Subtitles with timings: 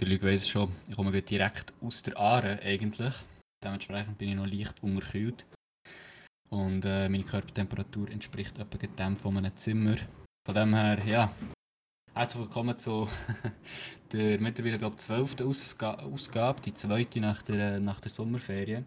[0.00, 3.14] Der Leute weiss schon, ich komme direkt aus der Aare eigentlich.
[3.62, 5.46] Dementsprechend bin ich noch leicht unterkühlt.
[6.50, 9.94] Und äh, meine Körpertemperatur entspricht etwa dem von einem Zimmer.
[10.44, 11.32] Von dem her, ja.
[12.12, 13.08] Herzlich willkommen zu
[14.12, 15.42] der mittlerweile, glaube ich, 12.
[15.42, 18.86] Ausga Ausgabe, die zweite nach der, nach der Sommerferien.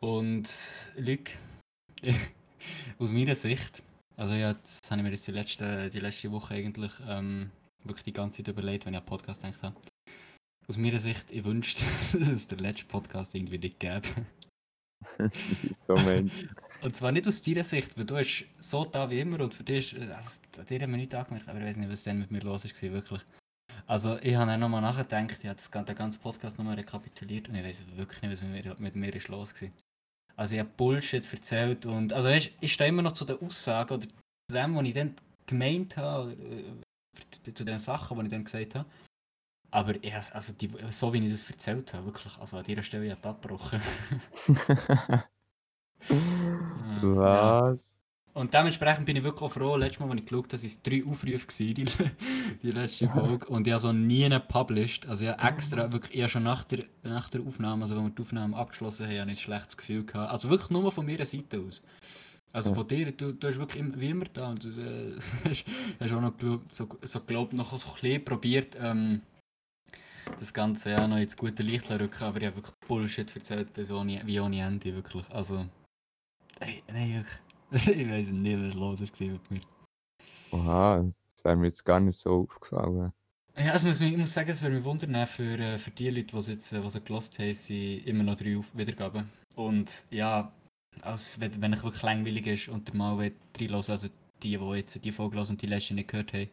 [0.00, 0.50] Und
[0.96, 1.30] Luc,
[2.98, 3.84] aus meiner Sicht,
[4.16, 7.52] also ja, das habe ich mir jetzt die letzte, die letzte Woche eigentlich ähm,
[7.84, 9.76] wirklich die ganze Zeit überlegt, wenn ich den Podcast habe.
[10.70, 11.82] Aus meiner Sicht, ich wünschte,
[12.16, 14.06] dass es der letzte Podcast irgendwie nicht gäbe.
[15.74, 16.46] so Mensch.
[16.82, 19.64] Und zwar nicht aus deiner Sicht, weil du bist so da wie immer und für
[19.64, 22.38] dich, also, dir haben wir nicht angemerkt, aber ich weiß nicht, was denn mit mir
[22.42, 23.20] los war, wirklich.
[23.88, 27.64] Also ich habe dann nochmal nachgedacht, ich habe den ganzen Podcast nochmal rekapituliert und ich
[27.64, 29.72] weiß wirklich nicht, was mit mir, mit mir ist los war.
[30.36, 33.94] Also ich habe Bullshit erzählt und also weißt, ich stehe immer noch zu den Aussagen
[33.94, 38.44] oder zu dem, was ich dann gemeint habe, oder, zu den Sachen, die ich dann
[38.44, 38.86] gesagt habe.
[39.70, 43.10] Aber ich, also die, so wie ich das erzählt habe, wirklich, also an dieser Stelle
[43.10, 43.80] hat abgebrochen.
[47.02, 47.96] Was?
[47.96, 48.00] Ja.
[48.32, 50.82] Und dementsprechend bin ich wirklich auch froh, letztes Mal, als ich geschaut habe, waren es
[50.82, 51.84] drei Aufrufe, gewesen, die,
[52.62, 53.46] die letzte Folge.
[53.46, 55.06] Und ich habe so nie published.
[55.08, 58.10] Also ich habe extra, wirklich eher schon nach der, nach der Aufnahme, also wenn wir
[58.10, 60.30] die Aufnahme abgeschlossen haben, habe ich ein schlechtes Gefühl gehabt.
[60.30, 61.82] Also wirklich nur von meiner Seite aus.
[62.52, 65.64] Also von dir, du, du hast wirklich immer, wie immer da und äh, hast,
[66.00, 66.34] hast auch noch
[66.68, 69.22] so, so glaubt, noch so ein bisschen probiert, ähm,
[70.38, 73.90] das Ganze ja noch ins gute Licht rücken, aber ich habe wirklich Bullshit erzählt, bis
[73.90, 75.28] ohne, wie ohne Ende, wirklich.
[75.30, 75.66] Also,
[76.60, 77.24] ey, nein,
[77.70, 79.60] ich, ich weiß nicht, was los war mit mir.
[80.52, 83.12] Oha, das wäre mir jetzt gar nicht so aufgefallen.
[83.56, 86.28] Ja, also muss, ich muss sagen, es würde mich wundern, für, äh, für die Leute,
[86.28, 89.28] die es jetzt äh, was gelost haben, sind immer noch drei Auf Wiedergaben.
[89.56, 90.52] Und ja,
[91.02, 94.08] als, wenn, wenn ich wirklich langweilig ist und der mal reinlassen, also
[94.42, 96.48] die, die jetzt die Folge und die letzte nicht gehört haben,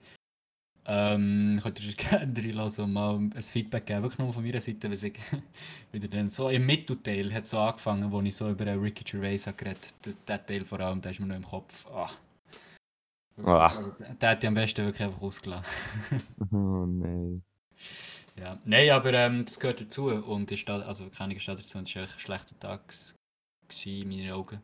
[0.89, 4.03] ähm, könnt ihr gerne reinlassen und mal ein Feedback geben.
[4.03, 5.13] Wirklich nur von meiner Seite, weil ich
[5.91, 9.57] wieder dann so im Mittelteil hat so angefangen, wo ich so über Ricky Gervais habe
[9.57, 9.93] geredet.
[10.27, 11.85] Der Teil vor allem, der ist mir noch im Kopf.
[11.91, 12.07] Oh.
[13.43, 13.67] Ah.
[13.67, 15.65] Also, der hat die am besten wirklich einfach ausgelassen.
[16.51, 17.43] oh nein.
[18.35, 21.75] Ja, nein, aber ähm, das gehört dazu und ist da, also keine ist dazu, es
[21.75, 22.93] war ein schlechter Tag
[23.85, 24.61] in meinen Augen.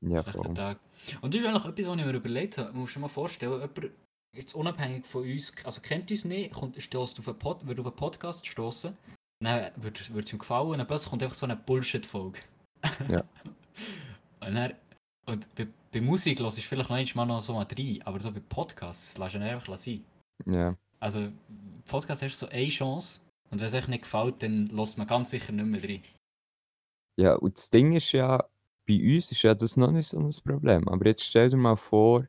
[0.00, 0.54] Ja, schlechter voll.
[0.54, 0.80] Tag.
[1.20, 2.72] Und das ist eigentlich etwas, was ich mir überlegt habe.
[2.72, 3.92] Man muss sich mal vorstellen, jemand
[4.34, 7.86] jetzt unabhängig von uns, also kennt uns nicht, kommt, stößt auf einen Pod, wird auf
[7.86, 8.96] einen Podcast stoßen,
[9.40, 12.38] dann wird, es ihm gefallen dann plötzlich kommt einfach so eine Bullshit-Folge.
[13.08, 13.24] Ja.
[14.40, 14.74] und, dann,
[15.26, 18.32] und bei, bei Musik lasse ich vielleicht noch mal noch so mal rein, aber so
[18.32, 20.04] bei Podcasts lasse ich einfach sein.
[20.46, 20.76] Ja.
[21.00, 21.28] Also
[21.86, 25.06] Podcast hast du so eine Chance und wenn es euch nicht gefällt, dann lässt man
[25.06, 26.02] ganz sicher nicht mehr rein.
[27.16, 28.42] Ja, und das Ding ist ja,
[28.86, 30.88] bei uns ist ja das noch nicht so ein Problem.
[30.88, 32.26] Aber jetzt stell dir mal vor,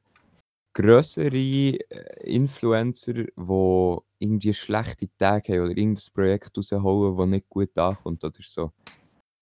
[0.73, 7.77] grössere äh, Influencer, die irgendwie schlechte Tage haben oder irgendein Projekt raushauen, das nicht gut
[7.77, 8.71] ankommt oder so.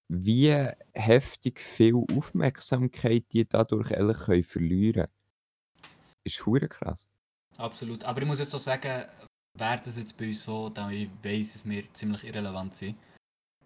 [0.09, 0.51] Wie
[0.93, 5.89] heftig viel Aufmerksamkeit die dadurch ehrlich können verlieren können,
[6.25, 7.09] ist hure krass.
[7.57, 8.03] Absolut.
[8.03, 9.05] Aber ich muss jetzt auch sagen,
[9.57, 12.97] wäre das jetzt bei uns so, da ich weiss, dass wir ziemlich irrelevant sind,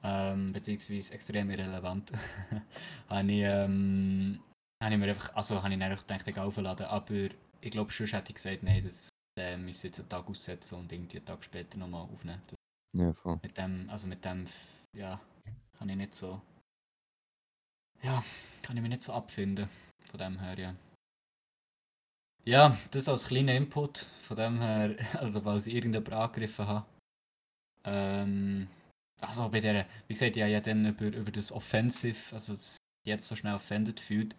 [0.04, 2.12] ähm, beziehungsweise extrem irrelevant,
[3.10, 4.40] habe ich, ähm,
[4.84, 7.30] habe ich mir einfach, also habe ich einfach gedacht, aufladen, aber
[7.66, 10.92] ich glaube, sonst hätte ich gesagt, nein, das äh, müssen jetzt einen Tag aussetzen und
[10.92, 12.42] irgendwie einen Tag später nochmal aufnehmen.
[12.48, 12.58] Das,
[12.94, 13.40] ja, voll.
[13.42, 14.46] Mit dem, also mit dem,
[14.94, 15.20] ja,
[15.78, 16.42] kann ich nicht so,
[18.04, 18.24] ja,
[18.62, 19.68] kann ich mich nicht so abfinden.
[20.12, 20.76] Von dem her, ja.
[22.44, 24.06] Ja, das als kleiner Input.
[24.22, 26.86] Von dem her, also falls ich irgendjemand angegriffen habe.
[27.84, 28.68] Ähm,
[29.22, 33.28] also bei der, wie gesagt, ja, ja dann über, über das Offensive, also das jetzt
[33.28, 34.36] so schnell offended fühlt.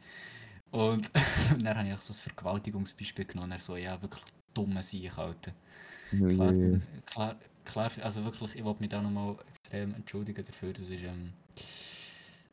[1.54, 3.52] Und dann habe ich auch so ein Vergewaltigungsbeispiel genommen.
[3.52, 4.22] Er so, ja, wirklich
[4.54, 5.52] dumme Sieg, Alter.
[6.10, 6.52] Klar,
[7.06, 10.72] klar, klar, also wirklich, ich wollte mich da nochmal extrem entschuldigen dafür.
[10.72, 11.32] Das ist ähm,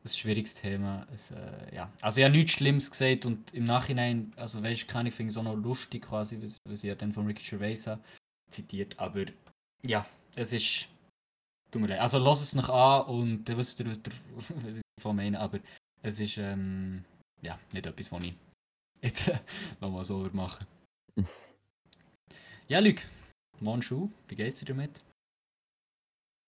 [0.03, 1.05] ein schwieriges Thema.
[1.13, 1.91] Es, äh, ja.
[2.01, 5.37] Also ich habe nichts Schlimmes gesagt und im Nachhinein, also weißt du, ich finde es
[5.37, 8.01] auch noch lustig quasi, was, was ich ja dann von Ricky Gervais habe,
[8.49, 8.97] zitiert.
[8.99, 9.25] Aber
[9.85, 10.05] ja,
[10.35, 10.87] es ist,
[11.71, 11.99] tut mir leid.
[11.99, 13.97] Also lass es noch an und dann wisst ihr, was
[14.67, 15.59] ich davon meine, aber
[16.01, 17.05] es ist, ähm,
[17.43, 18.33] ja, nicht etwas, was ich
[19.01, 19.31] jetzt
[19.81, 20.65] nochmal so machen
[22.67, 23.01] Ja, Luc,
[23.59, 25.01] Monschu, wie geht's dir damit?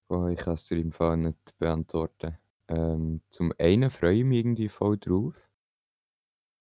[0.09, 2.38] Oh, ich kann es dir im Fall nicht beantworten.
[2.68, 5.36] Ähm, zum einen freue ich mich irgendwie voll drauf,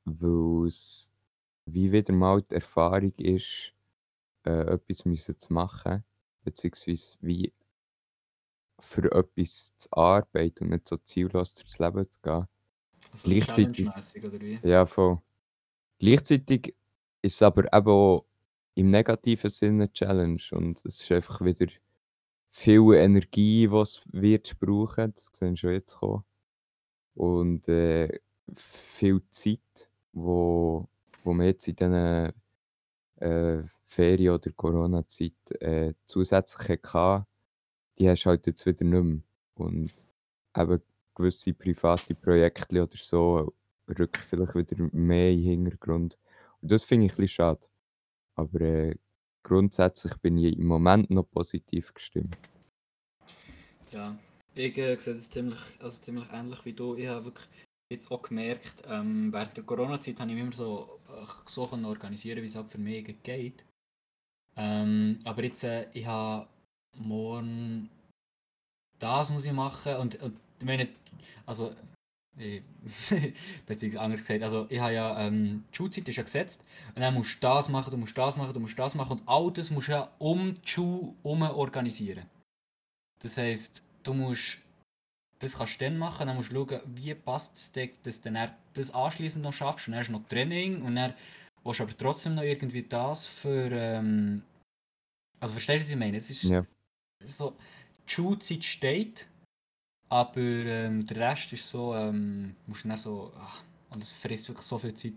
[0.04, 1.12] weil es
[1.66, 3.74] wie wieder mal die Erfahrung ist,
[4.44, 6.04] äh, etwas müssen zu machen,
[6.42, 7.52] beziehungsweise wie
[8.80, 12.48] für etwas zu arbeiten und nicht so ziellos durchs Leben zu gehen.
[13.12, 13.88] Also Gleichzeitig,
[14.24, 14.58] oder wie?
[14.62, 15.20] ja, voll.
[15.98, 16.74] Gleichzeitig
[17.22, 18.26] ist es aber eben auch
[18.74, 21.66] im negativen Sinne eine Challenge und es ist einfach wieder
[22.50, 26.24] viel Energie, die es wird brauchen, das sehen wir schon jetzt kommen.
[27.14, 28.20] Und äh,
[28.54, 30.88] viel Zeit, wo,
[31.22, 32.32] wo man jetzt in diesen
[33.16, 37.26] äh, Ferien- oder Corona-Zeit äh, zusätzlich hatte,
[37.98, 39.22] die hast du halt jetzt wieder nicht mehr.
[39.54, 39.92] Und
[40.56, 40.82] eben
[41.14, 43.52] gewisse private Projekte oder so
[43.88, 46.18] rücken vielleicht wieder mehr in den Hintergrund.
[46.60, 47.66] Und das finde ich ein bisschen schade.
[48.34, 48.96] Aber äh,
[49.42, 52.36] grundsätzlich bin ich im Moment noch positiv gestimmt.
[53.92, 54.16] Ja,
[54.54, 56.96] ich äh, sehe das ziemlich, also ziemlich ähnlich wie du.
[56.96, 57.48] Ich habe wirklich
[57.90, 62.46] jetzt auch gemerkt, ähm, während der Corona-Zeit habe ich immer so, äh, so organisieren, wie
[62.46, 63.64] es halt für mich geht.
[64.56, 66.48] Ähm, aber jetzt, äh, ich habe
[66.96, 67.90] morgen
[68.98, 70.88] das muss ich machen und, und ich meine,
[71.46, 71.74] also
[72.36, 72.62] ich,
[73.66, 76.64] beziehungsweise anders gesagt, also ich habe ja, ähm, die Schulzeit ist ja gesetzt
[76.94, 79.28] und dann musst du das machen, du musst das machen, du musst das machen und
[79.28, 82.26] all das musst du ja um die Schule herum organisieren.
[83.20, 84.58] Das heisst, du musst
[85.44, 88.32] das kannst du dann machen, dann musst du schauen, wie passt es dir, dass du
[88.32, 91.14] dann das anschließend noch schaffst und dann hast du noch Training und dann
[91.62, 94.42] willst du aber trotzdem noch irgendwie das für, ähm,
[95.40, 96.16] also verstehst du, was ich meine?
[96.16, 96.64] Es ist Ja.
[97.24, 97.56] so,
[98.08, 99.28] die Schulzeit steht,
[100.08, 104.48] aber ähm, der Rest ist so, ähm, musst du dann so, ach, und es frisst
[104.48, 105.14] wirklich so viel Zeit.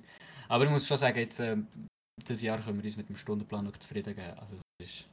[0.50, 1.68] Aber ich muss schon sagen, jetzt, ähm,
[2.22, 4.38] dieses Jahr können wir uns mit dem Stundenplan noch zufrieden geben.
[4.39, 5.06] Also, das ist,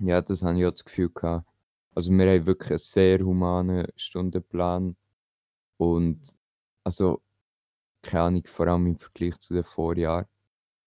[0.00, 1.48] Ja, das habe ich auch das Gefühl gehabt.
[1.94, 4.96] Also wir haben wirklich einen sehr humanen Stundenplan
[5.78, 6.20] und
[6.82, 7.22] also
[8.02, 10.26] keine Ahnung, vor allem im Vergleich zu den Vorjahren.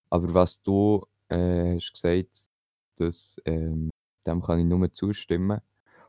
[0.09, 2.51] Aber was du äh, hast gesagt,
[2.97, 3.89] das, ähm,
[4.25, 5.61] dem kann ich nur zustimmen.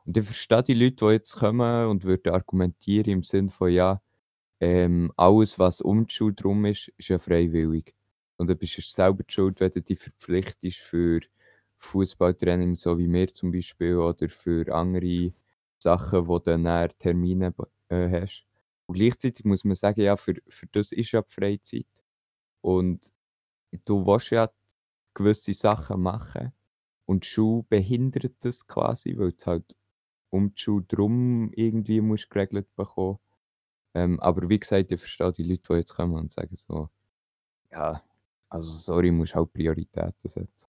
[0.09, 4.01] Und ich verstehe die Leute, die jetzt kommen und würden argumentieren im Sinne von, ja,
[4.59, 7.95] ähm, alles, was um die Schule drum ist, ist ja freiwillig.
[8.39, 11.21] Und dann bist du selber die schuld, wenn du dich verpflichtest für
[11.77, 15.35] Fußballtraining, so wie wir zum Beispiel, oder für andere
[15.79, 17.55] Sachen, wo du dann Termine
[17.91, 18.47] äh, hast.
[18.87, 21.87] Und gleichzeitig muss man sagen, ja, für, für das ist ja die Freizeit.
[22.63, 23.13] Und
[23.85, 24.51] du willst ja
[25.15, 26.53] gewisse Sachen machen.
[27.07, 29.77] Und die Schule behindert das quasi, weil es halt
[30.31, 33.19] um die Schule drum irgendwie musst geregelt bekommen.
[33.95, 36.91] Ähm, aber wie gesagt, ich verstehe die Leute, die jetzt kommen und sagen so,
[37.71, 38.03] ja,
[38.49, 40.69] also sorry, musst halt Prioritäten setzen.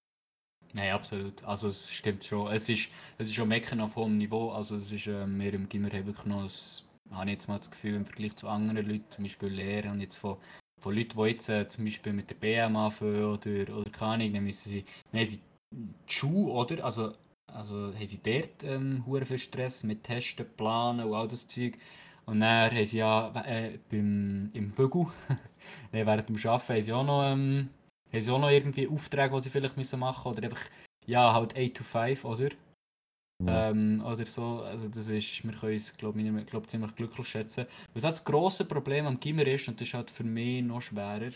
[0.73, 1.43] Nein, absolut.
[1.43, 2.51] Also es stimmt schon.
[2.51, 4.51] Es ist, es ist schon meckern auf hohem Niveau.
[4.51, 7.71] Also es ist, wir im Gimmer haben wirklich noch, ein, habe ich jetzt mal das
[7.71, 10.37] Gefühl, im Vergleich zu anderen Leuten, zum Beispiel Lehrer und jetzt von,
[10.79, 14.33] von Leuten, die jetzt äh, zum Beispiel mit der BM anfangen oder, oder keine Ahnung,
[14.33, 15.41] dann müssen sie, haben sie
[15.71, 16.85] die Schule, oder?
[16.85, 17.13] Also,
[17.53, 21.77] also haben sie dort ähm, viel Stress mit Testen, Planen und all das Zeug.
[22.25, 25.07] Und dann haben sie ja äh, beim, im Bügel,
[25.91, 27.69] dann während dem Arbeiten haben sie auch noch, ähm,
[28.11, 30.61] haben sie auch noch irgendwie Aufträge, die sie vielleicht müssen machen oder einfach,
[31.07, 32.49] ja, halt 8 to 5, oder?
[33.43, 33.69] Ja.
[33.69, 37.65] Ähm, oder so, also das ist, wir können uns, glaube ich, glaub, ziemlich glücklich schätzen.
[37.93, 41.31] Was das grosse Problem am Gimmer ist, und das ist halt für mich noch schwerer,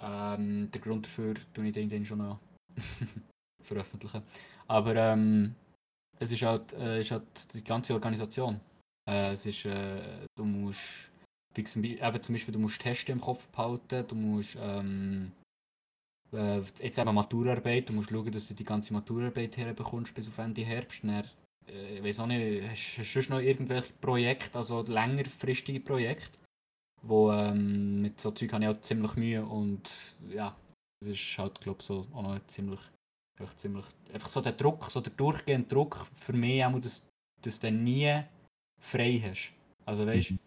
[0.00, 2.38] ähm, der Grund dafür tue ich den schon noch
[3.64, 4.22] veröffentlichen.
[4.68, 5.54] Aber ähm,
[6.18, 8.60] es ist halt, äh, ist halt die ganze Organisation.
[9.08, 11.10] Äh, es ist, äh, du musst,
[11.54, 15.32] wie zum, Be- eben zum Beispiel, du musst Tests im Kopf behalten, du musst, ähm,
[16.32, 20.38] äh, jetzt eben Maturarbeit, du musst schauen, dass du die ganze Maturarbeit herbekommst bis auf
[20.38, 21.02] Ende Herbst.
[21.04, 21.24] Dann,
[21.68, 26.38] äh, ich weiß auch nicht, hast, du sonst noch irgendwelche Projekte, also längerfristige Projekte,
[27.02, 30.56] wo ähm, mit so Zeug habe ich auch ziemlich Mühe und ja,
[31.00, 32.80] das ist halt, glaube ich, so auch noch ziemlich,
[33.38, 37.06] einfach ziemlich, einfach so der Druck, so der durchgehende Druck für mich auch, dass,
[37.42, 38.22] dass du nie
[38.80, 39.52] frei hast.
[39.86, 40.38] Also weißt Mhm.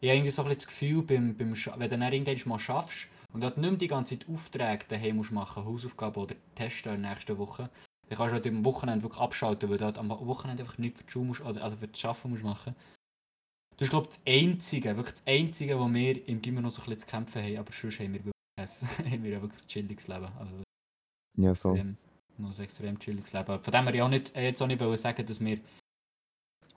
[0.00, 2.58] ich habe irgendwie so ein bisschen das Gefühl, beim, beim wenn du dann irgendwann mal
[2.58, 6.94] schaffst und halt nicht mehr die ganze Zeit Aufträge daheim musst machen, Hausaufgaben oder Testen
[6.94, 7.70] in der nächsten Woche,
[8.08, 11.00] dann kannst du halt am Wochenende wirklich abschalten, weil du halt am Wochenende einfach nichts
[11.00, 12.76] für die Schule musst, oder also für das Arbeiten musst machen.
[13.76, 16.80] Das ist glaube ich das Einzige, wirklich das Einzige, wo wir im Gimmer noch so
[16.80, 18.32] ein bisschen zu kämpfen haben, aber sonst haben wir wirklich,
[19.12, 20.28] haben wir wirklich ein chilliges Leben.
[20.38, 20.62] Also
[21.38, 21.76] Ja, voll.
[21.78, 21.96] extrem,
[22.38, 23.62] noch ein extrem chilliges Leben.
[23.62, 25.60] Von dem her ich auch nicht, äh, jetzt auch nicht sagen, dass wir,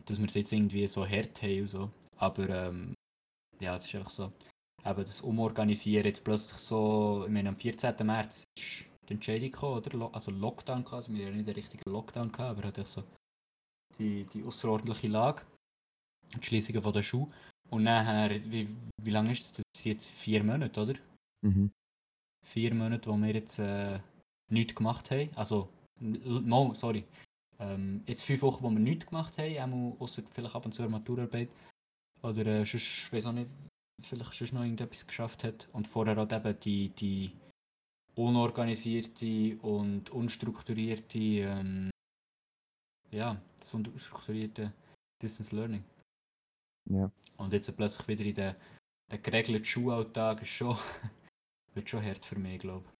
[0.05, 1.91] dass wir es jetzt irgendwie so hart haben und so.
[2.17, 2.93] Aber ähm,
[3.59, 4.31] ja, es ist einfach so.
[4.85, 7.95] Eben das Umorganisieren jetzt plötzlich so, ich meine am 14.
[8.05, 10.13] März ist die Entscheidung gekommen, oder?
[10.13, 13.03] Also Lockdown gehabt, also wir haben ja nicht einen richtigen Lockdown gehabt, aber halt so
[13.97, 15.41] die, die außerordentliche Lage.
[16.35, 17.31] Die Schließungen von der Schule.
[17.69, 18.69] Und nachher, wie,
[19.01, 19.51] wie lange ist es?
[19.51, 20.93] Das sind jetzt vier Monate, oder?
[21.41, 21.71] Mhm.
[22.45, 23.99] vier Monate, wo wir jetzt äh,
[24.49, 25.29] nichts gemacht haben.
[25.35, 27.05] Also, no, sorry.
[27.59, 30.91] Ähm, jetzt fünf Wochen, wo wir nichts gemacht haben, außer vielleicht ab und zu eine
[30.91, 31.49] Maturarbeit.
[32.21, 33.49] Oder äh, sonst, weiß auch nicht,
[34.01, 35.67] vielleicht sonst noch irgendetwas geschafft hat.
[35.73, 37.31] Und vorher hat eben die, die
[38.15, 41.89] unorganisierte und unstrukturierte ähm,
[43.11, 44.73] ja, das unstrukturierte
[45.21, 45.83] Distance Learning.
[46.89, 47.11] Ja.
[47.37, 48.55] Und jetzt plötzlich wieder in den,
[49.11, 50.77] den geregelten Schulalltag ist schon,
[51.73, 52.98] wird schon hart für mich, glaube Ja,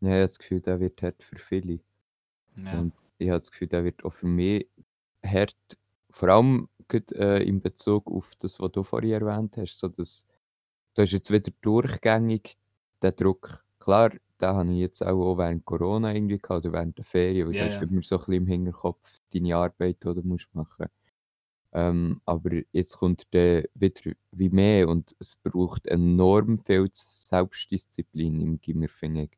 [0.00, 1.80] ich habe das Gefühl, der wird hart für viele.
[2.56, 4.68] Ja, Und ich habe das Gefühl, der wird auch für mich
[5.24, 5.56] hart,
[6.10, 10.26] vor allem gerade, äh, in Bezug auf das, was du vorhin erwähnt hast, so dass
[10.94, 12.56] du hast jetzt wieder durchgängig
[13.02, 13.64] den Druck.
[13.80, 14.10] Klar,
[14.40, 17.54] den habe ich jetzt auch, auch während Corona irgendwie gehabt oder während der Ferien, weil
[17.54, 17.82] Ja, da ist ja.
[17.82, 20.88] immer so ein bisschen im Hinterkopf deine Arbeit, die du musst machen
[21.72, 28.60] ähm, aber jetzt kommt dann wieder wie mehr und es braucht enorm viel Selbstdisziplin im
[28.60, 29.30] Gimmer, finde ich.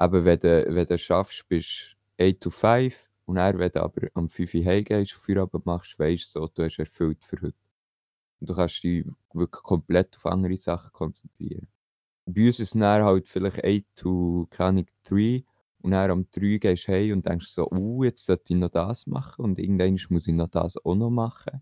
[0.00, 4.08] Aber wenn du, wenn du schaffst, bist 8 to 5 und dann, wenn du aber
[4.14, 7.54] am 5 Uhr heimgehst und Feierabend machst, weisst du so, du hast erfüllt für heute.
[8.40, 9.04] Und du kannst dich
[9.34, 11.68] wirklich komplett auf andere Sachen konzentrieren.
[12.24, 15.44] Bei uns ist es dann halt vielleicht 8 to, keine Ahnung, 3
[15.82, 18.70] und dann am 3 gehst du heim und denkst so, uh, jetzt sollte ich noch
[18.70, 21.60] das machen und irgendwann muss ich noch das auch noch machen.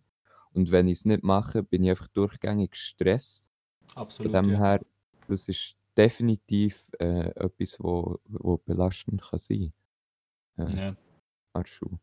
[0.52, 3.50] Und wenn ich es nicht mache, bin ich einfach durchgängig gestresst.
[3.88, 4.32] Von absolut.
[4.32, 4.58] dem Ja.
[4.58, 4.80] her,
[5.26, 9.72] das ist definitiv äh, etwas, wo, wo belastend kann sein
[10.56, 10.96] äh, Ja.
[11.64, 11.98] Schule.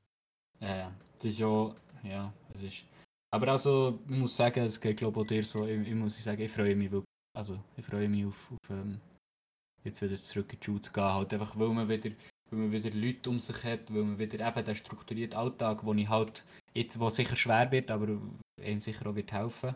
[0.59, 0.95] Ja, ja.
[1.13, 2.83] Das ist ja, ja, es ist.
[3.31, 6.21] Aber also, ich muss sagen, es geht glaube ich auch dir so, ich, ich muss
[6.21, 8.99] sagen, ich freue mich wirklich, also ich freue mich auf, auf ähm,
[9.85, 12.09] jetzt wieder zurück in die Schule zu gehen, halt einfach, weil man wieder,
[12.49, 15.93] weil man wieder Leute um sich hat, weil man wieder eben den strukturierten Alltag, wo
[15.93, 18.19] ich halt, jetzt, wo sicher schwer wird, aber
[18.61, 19.73] einem sicher auch wird helfen.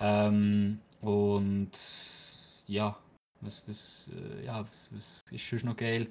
[0.00, 1.72] Ähm, und
[2.66, 2.98] ja,
[3.42, 6.08] was, was, äh, ja, was, was ist sonst noch geil?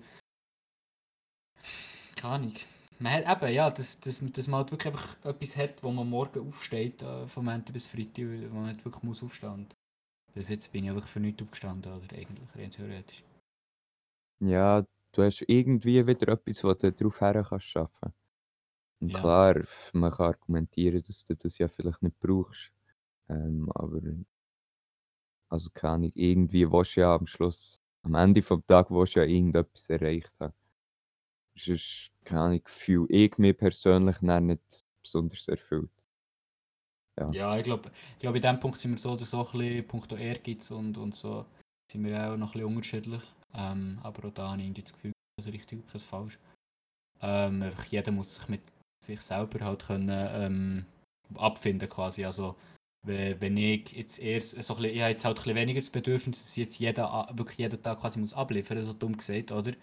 [2.16, 2.54] Keine Ahnung.
[3.00, 6.08] Man hat eben, ja, dass, dass, dass man halt wirklich einfach etwas hat, wo man
[6.10, 9.76] morgen aufsteht, äh, vom Montag bis Freitag, wo man nicht wirklich muss aufstehen muss.
[10.36, 13.24] Bis jetzt bin ich einfach für nichts aufgestanden, oder eigentlich, rein theoretisch.
[14.40, 18.14] Ja, du hast irgendwie wieder etwas, wo du darauf her kannst schaffen.
[19.02, 19.20] Und Ja.
[19.20, 19.62] klar,
[19.94, 22.72] man kann argumentieren, dass du das ja vielleicht nicht brauchst.
[23.30, 24.02] Ähm, aber
[25.52, 29.24] also keine Ahnung, irgendwie willst du ja am Schluss, am Ende vom Tag willst ja
[29.24, 30.54] irgendetwas erreicht haben.
[31.56, 35.92] Sonst, keine Ahnung, fühle ich mich persönlich dann nicht besonders erfüllt.
[37.20, 37.30] Ja.
[37.32, 39.88] Ja, ich glaube, ich glaub, in dem Punkt sind wir so oder so ein bisschen,
[39.88, 41.46] punkto Ehrgeiz und, und so,
[41.92, 43.24] sind wir auch noch ein bisschen unterschiedlich.
[43.54, 46.40] Ähm, aber auch da habe ich irgendwie das Gefühl, also richtig und kein falsch.
[47.22, 48.62] Ähm, einfach jeder muss sich mit
[49.04, 50.86] sich selber halt können, ähm,
[51.36, 52.24] abfinden quasi.
[52.24, 52.56] Also,
[53.04, 55.90] wenn, ich jetzt erst so ein bisschen, ich habe jetzt halt ein bisschen weniger das
[55.90, 59.52] Bedürfnis, dass ich jetzt jeder, a- wirklich jeden Tag quasi muss abliefern, so dumm gesagt,
[59.52, 59.74] oder?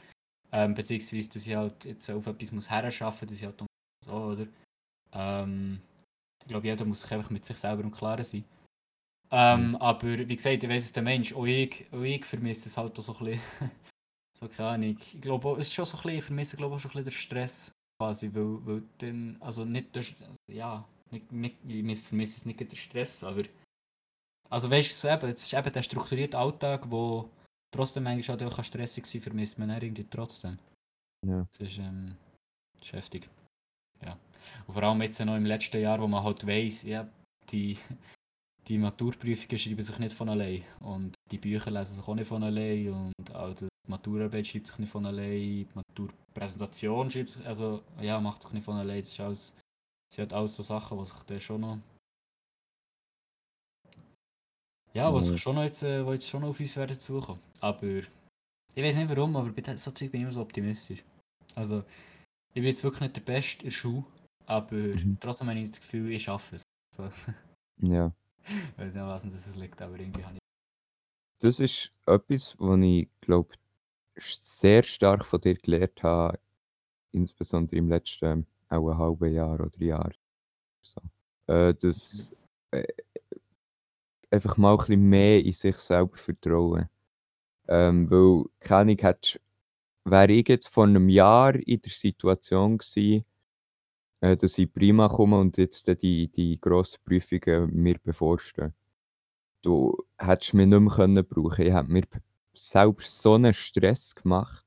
[0.53, 3.63] Ähm, beziehungsweise, dass ich halt jetzt auf etwas muss herschaffen, dass ich halt
[4.07, 4.47] so, oder?
[5.13, 5.81] Ähm,
[6.43, 8.45] ich glaube, jeder muss sich einfach mit sich selber im Klaren sein.
[9.31, 12.79] Ähm, Aber wie gesagt, ich weiß es der Mensch, auch ich, auch ich vermisse es
[12.79, 13.41] halt auch so ein bisschen.
[14.41, 14.97] so keine Ahnung.
[15.01, 17.05] Ich glaube, es ist schon so ein bisschen, ich vermisse glaube auch schon ein bisschen
[17.05, 20.15] den Stress quasi, weil, weil dann, also nicht, also,
[20.51, 23.43] ja, nicht, nicht, ich vermisse es nicht den Stress, aber
[24.51, 27.31] also weißt du, es ist eben der strukturierte Alltag, wo
[27.71, 30.59] trotzdem manchmal auch stressig sein kann, vermisst man irgendwie trotzdem.
[31.27, 31.47] Ja.
[31.51, 32.17] Das ist, ähm,
[32.81, 33.29] ist heftig.
[34.05, 34.19] Ja.
[34.67, 37.09] Und vor allem jetzt noch im letzten Jahr, wo man halt weiss, ja,
[37.51, 37.77] die,
[38.69, 40.65] die Maturprüfungen schreiben sich nicht von allein.
[40.81, 42.93] Und die Bücher lesen sich auch nicht von allein.
[42.93, 45.31] Und auch die Maturarbeit schreibt sich nicht von allein.
[45.31, 49.01] Die Maturpräsentation schreibt sich, also, ja, macht sich nicht von allein.
[49.01, 49.57] Das ist alles,
[50.09, 51.79] sind halt alles so Sachen, die sich dann schon noch.
[54.95, 55.33] Ja, was Ja.
[55.33, 57.41] sich schon noch jetzt, äh, jetzt schon noch auf uns werden zukommen.
[57.61, 58.09] Aber ich
[58.77, 61.05] weiß nicht warum, aber bei so Zeug bin ich immer so optimistisch.
[61.55, 61.85] Also,
[62.49, 64.05] ich bin jetzt wirklich nicht der Beste in der Schule,
[64.47, 65.19] aber Mhm.
[65.21, 66.63] trotzdem habe ich das Gefühl, ich schaffe es.
[67.81, 68.13] Ja.
[68.45, 70.41] Ich weiß nicht, was denn das liegt, aber irgendwie habe ich.
[71.41, 73.55] Das ist etwas, was ich glaube
[74.17, 76.41] sehr stark von dir gelernt habe,
[77.13, 80.13] insbesondere im letzten auch ein halben Jahr oder Jahr.
[80.83, 81.01] So.
[81.47, 82.35] Äh, das
[82.71, 82.85] äh,
[84.31, 86.89] einfach mal ein bisschen mehr in sich selber vertrauen.
[87.69, 89.19] Ähm, weil, keine Ahnung,
[90.05, 93.25] wäre ich jetzt vor einem Jahr in der Situation gewesen,
[94.21, 98.75] äh, dass ich prima komme und jetzt die, die grossen Prüfungen mir bevorstehen.
[99.63, 101.67] Du hättest mich nicht mehr können brauchen.
[101.67, 102.05] Ich hätte mir
[102.55, 104.65] selber so einen Stress gemacht.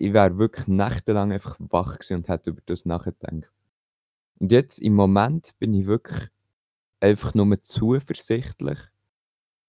[0.00, 3.50] Ich wäre wirklich nächtelang einfach wach gewesen und hätte über das nachgedacht.
[4.38, 6.28] Und jetzt im Moment bin ich wirklich
[7.00, 8.78] einfach nur zuversichtlich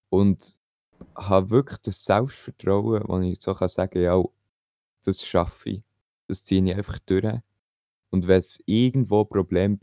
[0.08, 0.56] und
[1.16, 4.22] habe wirklich das Selbstvertrauen, wo ich so kann sagen ja,
[5.04, 5.82] das schaffe ich.
[6.28, 7.40] Das ziehe ich einfach durch.
[8.10, 9.78] Und wenn es irgendwo Probleme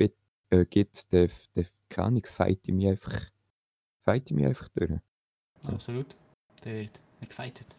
[0.50, 3.20] äh, gibt, dann, dann kann ich, fight ich mich einfach,
[4.06, 5.02] fight ich mich einfach durch.
[5.64, 6.16] Absolut.
[6.64, 7.76] Der wird gefightet.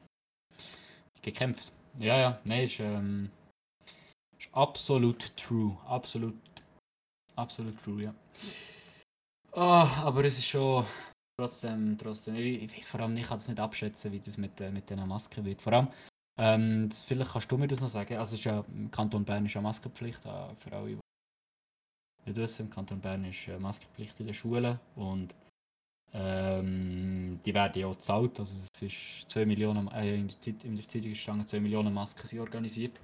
[1.22, 1.72] Gekämpft.
[1.98, 3.30] Ja, ja, nein, ist, ähm,
[4.38, 5.76] ist absolut true.
[5.86, 6.36] Absolut,
[7.34, 8.14] absolut true, ja.
[9.52, 10.84] Ah, aber es ist schon
[11.36, 14.60] trotzdem, trotzdem, ich, ich weiß vor allem ich kann es nicht abschätzen, wie das mit,
[14.60, 15.60] äh, mit diesen Masken wird.
[15.60, 15.88] Vor allem,
[16.38, 19.24] ähm, das, vielleicht kannst du mir das noch sagen, also es ist ja, im Kanton
[19.24, 21.00] Bern ist ja Maskenpflicht äh, für alle, die
[22.26, 25.34] nicht wissen, im Kanton Bern ist äh, Maskenpflicht in den Schulen und
[26.14, 30.64] ähm, die werden ja auch gezahlt, also es ist 2 Millionen, äh, in, der Zeit,
[30.64, 32.98] in der Zeitung gestanden, 2 Millionen Masken sind organisiert.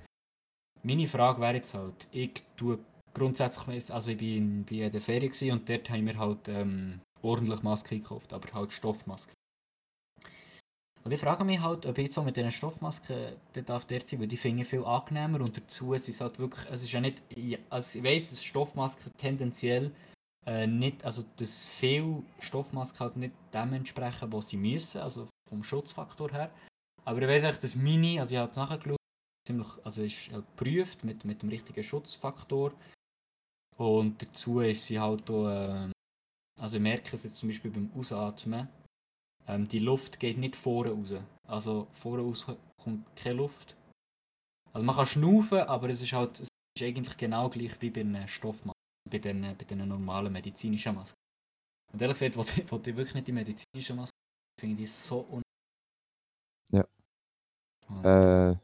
[0.83, 2.79] Meine Frage wäre jetzt halt, ich tue
[3.13, 7.01] grundsätzlich, also ich bin in, bin in der Ferie und dort haben wir halt ähm,
[7.23, 9.35] ordentlich Masken gekauft, aber halt Stoffmasken.
[11.05, 14.01] Und ich frage mich halt, ob ich jetzt so mit diesen Stoffmasken dort auf der
[14.01, 16.93] sein, weil die finde ich viel angenehmer und dazu ist es halt wirklich, es ist
[16.93, 17.23] ja nicht,
[17.69, 19.91] also ich weiss, dass Stoffmasken tendenziell
[20.47, 25.65] äh, nicht, also dass viele Stoffmasken halt nicht dem entsprechen, was sie müssen, also vom
[25.65, 26.51] Schutzfaktor her.
[27.05, 28.97] Aber ich weiß echt, dass meine, also ich habe es nachgeschaut,
[29.47, 32.73] ziemlich, also ist halt geprüft mit, mit dem richtigen Schutzfaktor.
[33.77, 35.91] Und dazu ist sie halt auch, äh,
[36.61, 38.69] also ich merke es jetzt zum Beispiel beim Ausatmen,
[39.47, 41.15] ähm, die Luft geht nicht vorne raus.
[41.47, 42.47] Also vorne raus
[42.83, 43.77] kommt keine Luft.
[44.73, 48.01] Also man kann schnaufen, aber es ist halt, es ist eigentlich genau gleich wie bei
[48.01, 48.75] einer Stoffmaske
[49.15, 51.19] bei den, bei den normalen medizinischen Masken.
[51.93, 54.17] Und ehrlich gesagt, wollte, wollte ich wirklich nicht die medizinische Maske,
[54.61, 55.43] finde ich so un...
[56.73, 56.85] Ja.
[58.51, 58.57] Äh,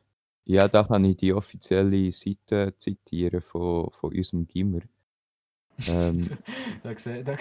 [0.47, 4.80] ja, da kann ich die offizielle Seite zitieren von, von unserem Gimmer.
[5.87, 6.28] Ähm,
[6.83, 7.37] da, da, da,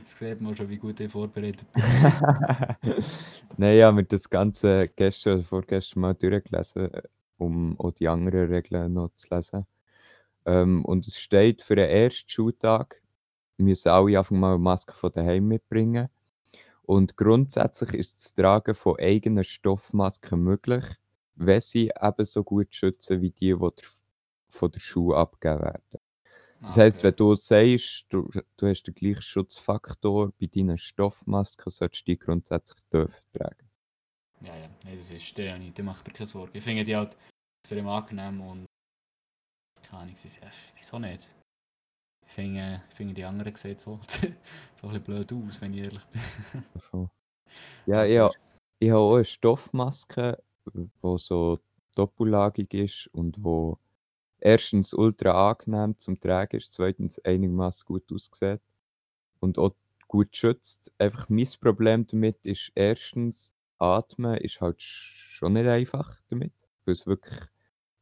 [0.00, 1.84] das sieht man schon, wie gut ich vorbereitet bin.
[3.56, 6.90] Nein, ich habe mir das Ganze gestern oder vorgestern mal durchgelesen,
[7.36, 9.66] um auch die anderen Regeln noch zu lesen.
[10.48, 13.02] Ähm, und es steht, für den ersten Schultag
[13.58, 16.08] müssen alle einfach mal eine Maske von daheim mitbringen.
[16.82, 20.84] Und grundsätzlich ist das Tragen von eigenen Stoffmasken möglich,
[21.34, 23.86] wenn sie ebenso gut schützen wie die, die
[24.48, 26.00] von der Schule abgegeben werden.
[26.62, 31.70] Das ah, heisst, wenn du sagst, du, du hast den gleichen Schutzfaktor bei deinen Stoffmasken,
[31.70, 33.68] solltest du die grundsätzlich dürfen tragen.
[34.40, 36.56] Ja, ja, nee, das ist der nicht, da macht mir keine Sorge.
[36.56, 37.16] Ich finde die halt
[37.62, 38.68] extrem angenehm und
[39.82, 41.28] keine Ahnung, sie ja, wieso nicht?
[42.26, 44.32] Ich finde, ich finde die anderen sehen so, so ein
[44.80, 47.08] bisschen blöd aus, wenn ich ehrlich bin.
[47.86, 48.30] ja, ja,
[48.78, 50.42] ich habe auch eine Stoffmaske,
[50.74, 51.58] die so
[51.94, 53.78] doppellagig ist und wo
[54.40, 58.60] erstens ultra angenehm zum Tragen ist, zweitens einigermaßen gut aussieht
[59.40, 59.74] und auch
[60.06, 60.92] gut schützt.
[60.98, 66.52] Einfach mein Problem damit ist erstens, Atmen ist halt schon nicht einfach damit,
[66.84, 67.38] weil es wirklich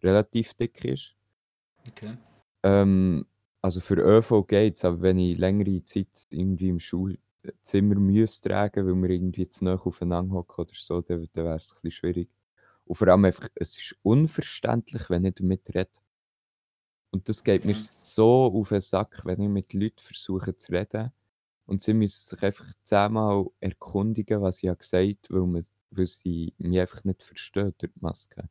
[0.03, 1.15] relativ dick ist.
[1.88, 2.16] Okay.
[2.62, 3.27] Ähm,
[3.62, 8.87] also für ÖV geht es, aber wenn ich längere Zeit irgendwie im Schulzimmer müsste tragen,
[8.87, 11.90] weil wir irgendwie zu nah aufeinander hocken oder so, dann, dann wäre es ein bisschen
[11.90, 12.31] schwierig.
[12.85, 15.90] Und vor allem einfach, es ist unverständlich, wenn ich damit rede.
[17.11, 17.68] Und das geht okay.
[17.68, 21.12] mir so auf den Sack, wenn ich mit Leuten versuche zu reden.
[21.66, 26.55] Und sie müssen sich einfach zehnmal erkundigen, was ich gesagt habe, weil, man, weil sie
[26.59, 28.49] mich einfach nicht verstehen durch die Maske.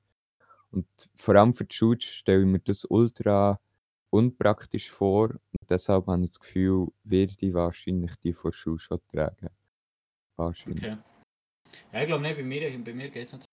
[0.72, 3.60] Und vor allem für die Schule stelle ich mir das ultra
[4.10, 5.30] unpraktisch vor.
[5.30, 9.50] Und deshalb habe ich das Gefühl, werde ich wahrscheinlich die der Schule schon tragen.
[10.36, 10.84] Wahrscheinlich.
[10.84, 10.98] Okay.
[11.92, 13.46] Ja, ich glaube nicht, bei mir, bei mir geht es nicht.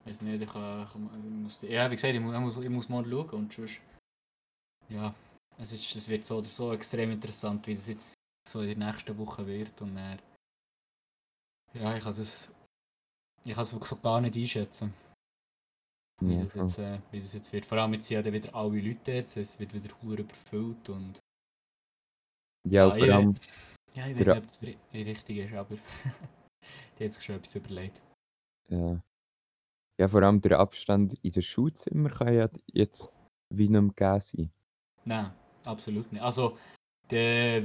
[0.00, 3.04] Ich weiß nicht, ich, kann, ich, muss, ja, wie gesagt, ich muss, ich muss mal
[3.04, 3.80] schauen und sonst,
[4.88, 5.14] ja,
[5.58, 8.14] es, ist, es wird so oder so extrem interessant, wie das jetzt
[8.48, 10.18] so in der nächsten Woche wird und dann,
[11.74, 12.50] ja, ich kann das,
[13.44, 14.92] ich kann es so gar nicht einschätzen.
[16.20, 17.66] Wie, ja, das jetzt, äh, wie das jetzt wird.
[17.66, 21.18] Vor allem jetzt sind ja wieder alle Leute jetzt, es wird wieder hure überfüllt und.
[22.68, 23.34] Ja, ja vor allem.
[23.94, 24.62] Ja, ich weiß nicht, ob das
[24.94, 25.76] richtig ist, aber
[26.98, 28.00] die hat sich schon etwas überlegt.
[28.68, 29.02] Ja.
[29.98, 33.10] Ja, vor allem der Abstand in den Schulzimmer kann ja jetzt
[33.50, 34.50] wie nicht mehr gegeben sein.
[35.04, 35.32] Nein,
[35.64, 36.22] absolut nicht.
[36.22, 36.56] Also,
[37.10, 37.62] der,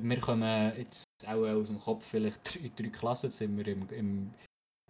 [0.00, 4.34] wir kommen jetzt auch aus dem Kopf vielleicht drei, drei Klassenzimmer im, im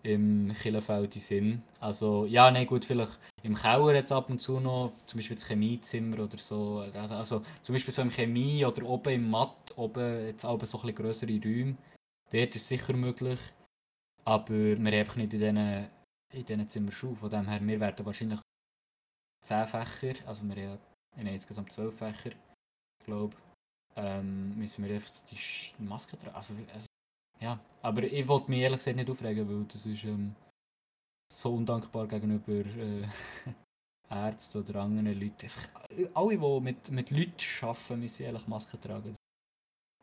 [0.03, 1.63] im Killenfeld Sinn.
[1.81, 5.49] Also, ja, nein, gut, vielleicht im Keller jetzt ab und zu noch, zum Beispiel das
[5.49, 6.85] Chemiezimmer oder so.
[6.95, 10.83] Also, zum Beispiel so im Chemie oder oben im Matt, oben jetzt aber so ein
[10.83, 11.77] bisschen größere Räume.
[12.31, 13.41] Dort ist sicher möglich.
[14.25, 15.57] Aber wir haben einfach nicht in diesen,
[16.33, 17.17] in diesen Zimmern Schuhe.
[17.17, 18.41] Von dem her, wir werden wahrscheinlich
[19.43, 20.81] 10 Fächer, also wir haben,
[21.15, 22.33] wir insgesamt 12 Fächer,
[23.05, 23.37] glaube
[23.95, 26.35] ähm, müssen wir einfach die Maske tragen.
[26.35, 26.87] Also, also
[27.41, 30.35] ja, aber ich wollte mich ehrlich gesagt nicht aufregen, weil das ist ähm,
[31.31, 33.07] so undankbar gegenüber äh,
[34.11, 35.51] Ärzten oder anderen Leuten.
[36.15, 39.17] alle, die mit, mit Leuten arbeiten, müssen ehrlich Masken tragen.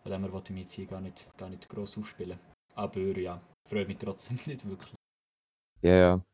[0.01, 2.39] Von dem her wollte ich mich jetzt hier gar nicht, gar nicht gross aufspielen.
[2.75, 4.93] Aber ja, freut mich trotzdem nicht wirklich.
[5.81, 6.25] Ja, ja.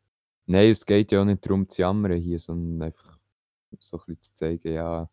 [0.47, 3.19] Nein, es geht ja auch nicht darum zu jammern hier, sondern einfach
[3.79, 5.07] so ein bisschen zu zeigen, ja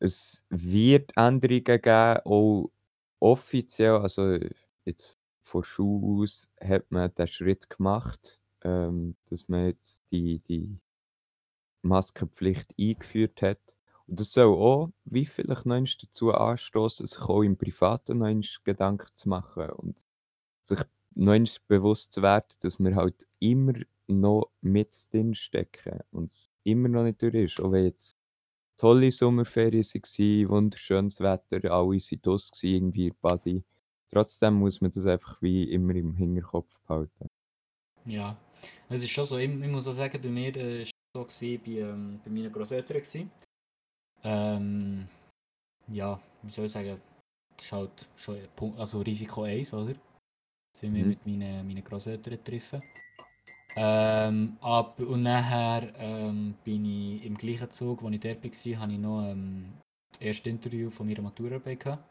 [0.00, 2.70] es wird Änderungen geben, auch
[3.20, 4.38] offiziell, also
[4.84, 10.78] jetzt von Schule aus hat man den Schritt gemacht, ähm, dass man jetzt die die
[11.82, 13.76] Maskenpflicht eingeführt hat.
[14.06, 19.08] Und das soll auch wie vielleicht noch dazu anstoßen, sich auch im Privaten noch Gedanken
[19.14, 20.06] zu machen und
[20.62, 20.80] sich
[21.14, 23.74] noch bewusst zu werden, dass wir halt immer
[24.08, 28.17] noch mit drin stecken und es immer noch nicht durch ist, auch wenn jetzt
[28.78, 33.62] tolle Sommerferien waren, wunderschönes Wetter, alle waren draussen irgendwie Body.
[34.10, 37.28] Trotzdem muss man das einfach wie immer im Hinterkopf behalten.
[38.06, 38.38] Ja,
[38.88, 41.24] es ist schon so, ich, ich muss auch sagen, bei mir war äh, es so,
[41.24, 42.96] gewesen, bei, ähm, bei meinen Grosseltern.
[42.96, 43.30] Gewesen.
[44.24, 45.06] Ähm,
[45.88, 46.98] ja, wie soll ich sagen,
[47.56, 49.94] das ist halt schon Punkt, also Risiko 1, oder?
[50.74, 51.08] Sind wir Mhm.
[51.10, 52.80] mit meinen, meinen Grosseltern getroffen.
[53.76, 58.92] Ähm, ab, und nachher ähm, bin ich im gleichen Zug, wo ich dort war, habe
[58.92, 59.74] ich noch ähm,
[60.10, 62.04] das erste Interview von meiner Maturarbeit gehabt.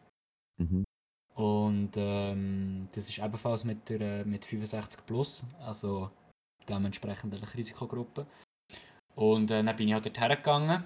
[0.58, 0.84] Mhm.
[1.36, 6.10] Und ähm, das ist ebenfalls mit, der, mit 65 plus, also
[6.68, 8.26] dementsprechend eine Risikogruppe.
[9.16, 10.84] Und äh, dann bin ich halt dort hergegangen,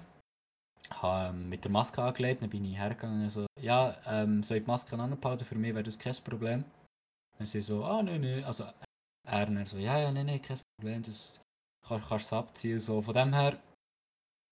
[0.90, 4.58] habe ähm, mit der Maske angelegt, dann bin ich hergegangen und so, ja, ähm, soll
[4.58, 6.64] ich die Maske anbehalten, für mich wäre das kein Problem.
[7.38, 8.64] Dann sie so, ah, nein, nein, also
[9.24, 11.40] er dann so, ja, ja, nein, nein, kein Problem, das
[11.86, 12.80] kannst, kannst du abziehen.
[12.80, 13.60] So, von dem her,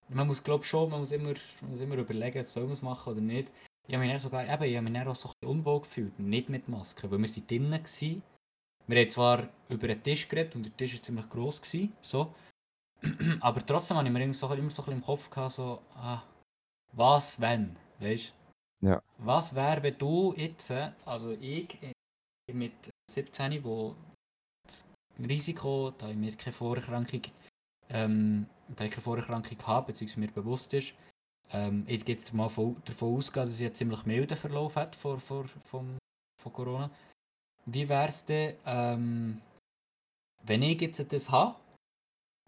[0.09, 3.12] man muss glaube schon, man muss immer, man muss immer überlegen, soll man es machen
[3.12, 3.50] oder nicht.
[3.87, 5.80] Ich habe mich dann sogar, eben, ich habe mich dann auch so ein bisschen unwohl
[5.80, 8.22] gefühlt, nicht mit Maske, weil wir sind drinnen waren.
[8.87, 12.35] Wir haben zwar über den Tisch geredet und der Tisch war ziemlich gross, gewesen, so.
[13.40, 15.80] aber trotzdem habe ich mir irgendwie so, immer so ein bisschen im Kopf gehabt, so,
[15.94, 16.22] ah,
[16.92, 18.35] was wenn, weißt
[18.83, 19.02] Ja.
[19.18, 20.72] Was wäre, wenn du jetzt,
[21.04, 21.78] also ich
[22.52, 22.72] mit
[23.11, 23.94] 17, wo
[25.24, 27.22] Risiko, da ich mir keine Vorerkrankung,
[27.88, 30.94] ähm, da ich keine Vorerkrankung habe, beziehungsweise mir bewusst ist,
[31.52, 34.94] ähm, ich gehe jetzt mal von, davon ausgehen, dass ich einen ziemlich milden Verlauf hat
[34.94, 35.98] vor, vor, vom,
[36.40, 36.90] von Corona.
[37.66, 39.42] Wie wäre es denn, ähm,
[40.44, 41.59] wenn ich jetzt das habe,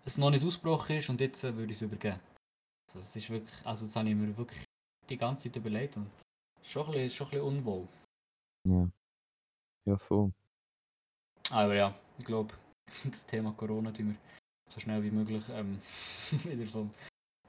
[0.05, 2.21] es noch nicht ausgebrochen ist und jetzt äh, würde ich es übergeben?
[2.89, 4.65] Also, das ist wirklich, also das habe ich mir wirklich
[5.09, 6.11] die ganze Zeit überlegt und
[6.63, 7.89] schon ein bisschen, schon ein bisschen unwohl.
[8.69, 8.89] Ja.
[9.85, 10.33] Ja, voll.
[11.51, 12.55] Aber ja, ich glaube,
[13.11, 14.17] das Thema Corona tun wir
[14.71, 15.81] so schnell wie möglich ähm,
[16.45, 16.91] wieder, vom,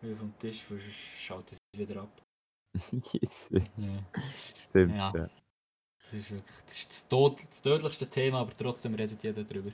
[0.01, 2.21] wieder vom Tisch, weil sonst schaut es wieder ab.
[3.13, 3.49] yes.
[3.77, 4.03] Ja.
[4.55, 5.13] Stimmt, Ja.
[5.15, 5.29] ja.
[6.05, 9.71] Das ist wirklich das, ist das, Tod, das tödlichste Thema, aber trotzdem redet jeder darüber.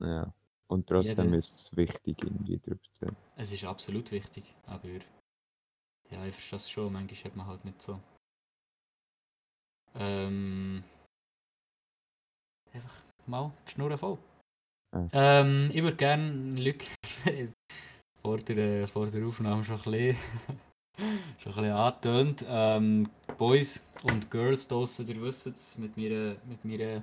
[0.00, 0.32] ja.
[0.70, 3.16] Und trotzdem Jeder- ist es wichtig, irgendwie darüber zu reden.
[3.36, 4.86] Es ist absolut wichtig, aber
[6.10, 7.98] ja, ich verstehe es schon, manchmal hat man halt nicht so.
[9.94, 10.84] Ähm,
[12.74, 14.18] einfach mal die Schnur voll.
[14.94, 15.08] Ja.
[15.12, 16.84] Ähm, ich würde gerne, Luc,
[18.22, 20.16] vor der, vor der Aufnahme schon ein bisschen,
[21.38, 22.44] schon ein bisschen angetönt.
[22.46, 27.02] Ähm, Boys und Girls draussen, ihr wisst es, mit meiner, mit meiner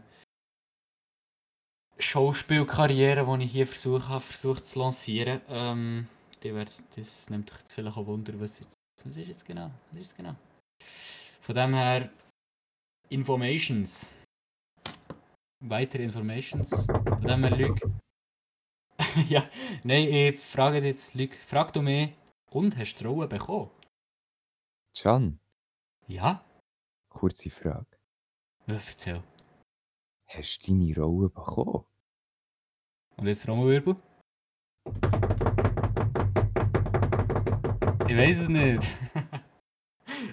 [1.98, 5.42] Schauspielkarriere, die ich hier versucht habe, versucht zu lancieren.
[5.48, 6.08] Ähm,
[6.44, 9.72] die werd, das nimmt euch jetzt vielleicht auch Wunder, was, jetzt, was ist jetzt genau?
[9.92, 10.36] Was ist genau?
[11.42, 12.10] Von dem her,
[13.10, 14.10] Informations.
[15.68, 16.86] Weitere Informations.
[16.86, 17.80] Von dem her, Luc.
[19.28, 19.50] ja,
[19.84, 22.14] nein, ich frage jetzt, Luc, frag du mich,
[22.52, 23.72] und hast du Rolle bekommen?
[24.98, 25.40] Can,
[26.08, 26.44] Ja?
[27.10, 27.88] kurze Frage.
[28.68, 29.24] Ja, erzähl.
[30.28, 31.86] Hast du deine Rolle bekommen?
[33.18, 33.96] Und jetzt Trommelwirbel?
[38.08, 38.88] Ich weiß es nicht.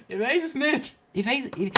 [0.07, 0.95] ich weiß es nicht.
[1.13, 1.71] Ich weiß, ich,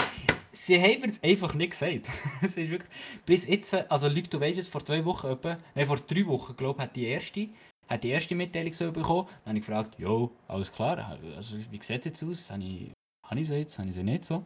[0.56, 2.08] sie haben mir es einfach nicht gesagt.
[2.42, 2.90] es ist wirklich,
[3.24, 6.56] bis jetzt, also Leute, du weißt es, vor zwei Wochen etwa, nein, vor drei Wochen,
[6.56, 7.48] glaube ich, hat die erste,
[7.88, 9.28] hat die erste Mitteilung so bekommen.
[9.44, 12.50] Dann habe ich gefragt, jo, alles klar, also wie sieht es jetzt aus?
[12.50, 12.92] Habe ich,
[13.24, 14.44] habe ich so jetzt, habe ich so nicht so?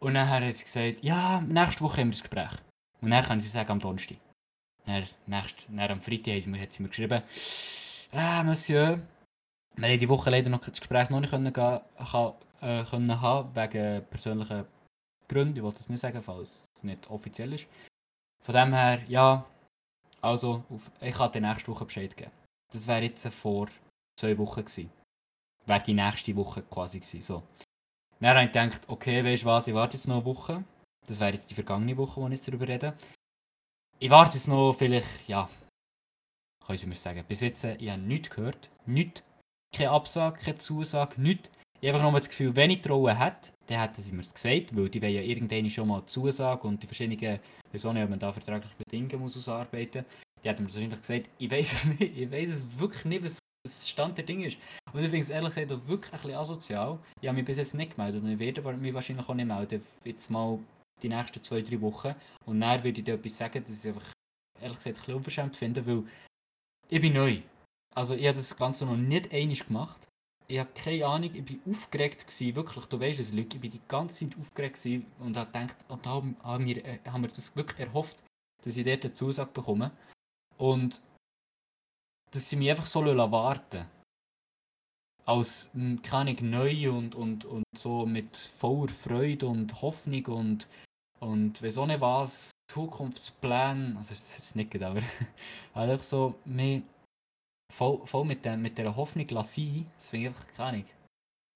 [0.00, 2.52] Und dann hat sie gesagt, ja, nächste Woche haben wir das Gespräch.
[3.00, 4.18] Und dann kann sie sagen, am Donnerstag.
[4.86, 7.22] Dann, nächst, dann am Freitag hat sie mir, hat sie mir geschrieben,
[8.12, 9.00] ah, Monsieur,
[9.76, 11.80] wir haben die Woche leider noch das Gespräch noch nicht können, gehen,
[12.60, 14.66] äh, können haben, wegen persönlichen
[15.28, 15.56] Gründen.
[15.56, 17.66] Ich wollte es nicht sagen, falls es nicht offiziell ist.
[18.42, 19.44] Von dem her, ja,
[20.20, 22.30] also, auf, ich kann dir nächste Woche Bescheid geben.
[22.72, 23.68] Das wäre jetzt vor
[24.18, 24.90] zwei Wochen gewesen.
[25.66, 27.42] Wäre die nächste Woche quasi gewesen, so.
[28.20, 30.64] Dann habe ich gedacht, okay, weißt du was, ich warte jetzt noch eine Woche.
[31.06, 32.96] Das wäre jetzt die vergangene Woche, wo ich jetzt darüber rede.
[33.98, 35.48] Ich warte jetzt noch vielleicht, ja,
[36.66, 37.24] können Sie mir sagen.
[37.28, 38.70] Bis jetzt, äh, ich habe nichts gehört.
[38.86, 39.22] Nichts.
[39.74, 41.50] Keine Absage, keine Zusage, nichts.
[41.84, 44.32] Ich einfach nur das Gefühl, wenn ich die Rolle hätte, dann hätten sie mir es
[44.32, 47.92] gesagt, weil die wollen ja irgendwann schon mal die Zusage und die verschiedenen, nicht, ob
[47.92, 50.06] man da vertragliche Bedingungen muss ausarbeiten.
[50.42, 53.38] Die hätten mir wahrscheinlich gesagt, ich weiß es nicht, ich weiß es wirklich nicht, was
[53.66, 54.56] das Stand der Dinge ist.
[54.94, 56.98] Und ich finde es ehrlich gesagt auch wirklich ein bisschen asozial.
[57.20, 59.82] Ich habe mich bis jetzt nicht gemeldet und ich werde mich wahrscheinlich auch nicht melden.
[60.06, 60.58] Jetzt mal
[61.02, 62.14] die nächsten zwei, drei Wochen.
[62.46, 64.10] Und dann würde ich dir etwas sagen, das ich einfach
[64.58, 66.02] ehrlich gesagt ein bisschen unverschämt finde, weil
[66.88, 67.42] ich bin neu.
[67.94, 70.08] Also ich habe das Ganze noch nicht einig gemacht.
[70.54, 73.70] Ich habe keine Ahnung, ich war aufgeregt, gewesen, wirklich, du weißt es, Leute, ich war
[73.70, 77.22] die ganze Zeit aufgeregt gewesen und habe gedacht, und da haben, haben, wir, äh, haben
[77.22, 78.22] wir das wirklich erhofft,
[78.62, 79.90] dass ich dort eine Zusage bekomme.
[80.56, 81.02] Und
[82.30, 83.84] dass sie mich einfach so warten.
[85.24, 85.70] Als
[86.04, 90.68] keine neu und, und, und so mit voller Freude und Hoffnung und,
[91.18, 95.02] und weiß auch nicht was, Zukunftspläne, also das ist jetzt nicht, aber
[95.74, 96.82] halt einfach so mehr
[97.74, 100.84] voll, voll mit, der, mit dieser Hoffnung sein, das finde ich einfach keine Ahnung.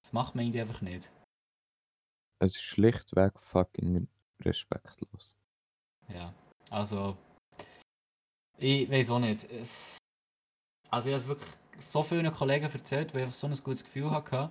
[0.03, 1.11] Das macht man irgendwie einfach nicht.
[2.41, 4.07] Es ist schlichtweg fucking
[4.41, 5.35] respektlos.
[6.07, 6.33] Ja,
[6.69, 7.17] also
[8.57, 9.43] ich weiß auch nicht.
[9.51, 9.97] Es,
[10.89, 14.11] also ich habe es wirklich so vielen Kollegen erzählt, die einfach so ein gutes Gefühl
[14.11, 14.49] hatten.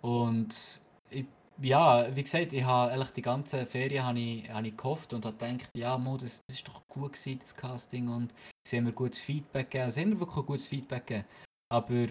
[0.00, 1.26] Und ich,
[1.60, 5.24] ja, wie gesagt, ich habe eigentlich die ganze Ferien habe ich, habe ich gehofft und
[5.24, 8.34] habe gedacht, ja, Mo, das, das ist doch gut gewesen, das Casting und
[8.66, 9.90] sie haben mir gutes Feedback gegeben.
[9.90, 11.28] Sie haben mir wirklich gutes Feedback gegeben.
[11.70, 12.06] Aber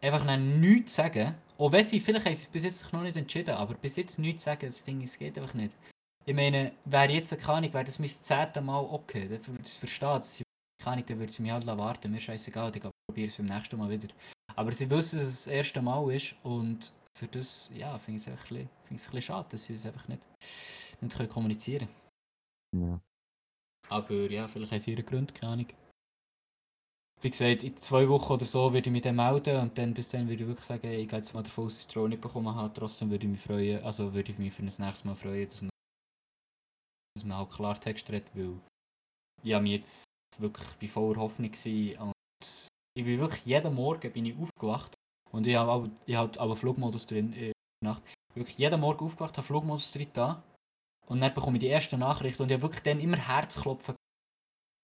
[0.00, 3.54] einfach nichts sagen, auch wenn sie, vielleicht haben sie es bis jetzt noch nicht entschieden,
[3.54, 5.74] aber bis jetzt nichts sagen, das finde ich, es geht einfach nicht.
[6.24, 9.66] Ich meine, wäre jetzt eine Ahnung, wäre das mein zehnte Mal okay, dann würde ich
[9.66, 10.42] es verstehen, sie
[10.82, 13.78] keine Ahnung, dann würde sie mich halt warten, mir scheißegal, ich probiere es beim nächsten
[13.78, 14.08] Mal wieder.
[14.54, 18.26] Aber sie wissen, dass es das erste Mal ist und für das, ja, finde ich
[18.26, 20.22] es ein bisschen, es schade, dass sie das einfach nicht,
[21.00, 21.88] nicht kommunizieren
[22.72, 22.90] können.
[22.90, 23.00] Ja.
[23.88, 25.66] Aber ja, vielleicht haben sie ihre Gründe, keine Ahnung.
[27.22, 30.10] Wie gesagt, in zwei Wochen oder so würde ich mich dann melden und dann bis
[30.10, 32.72] dann würde ich wirklich sagen, ich gehe jetzt mal davon aus, dass ich bekommen habe.
[32.74, 35.62] Trotzdem würde ich mich freuen, also würde ich mich für das nächste Mal freuen, dass
[35.62, 35.70] man,
[37.14, 38.60] dass man halt Klartext redet, weil
[39.42, 40.04] ich habe mich jetzt
[40.38, 42.12] wirklich bei voller Hoffnung und
[42.94, 44.94] ich bin wirklich jeden Morgen bin ich aufgewacht
[45.30, 48.02] und ich habe ich habe aber Flugmodus drin in der Nacht.
[48.34, 50.42] Wirklich jeden Morgen aufgewacht, habe Flugmodus drin da
[51.06, 53.94] und dann bekomme ich die erste Nachricht und ich habe wirklich dann immer Herzklopfen.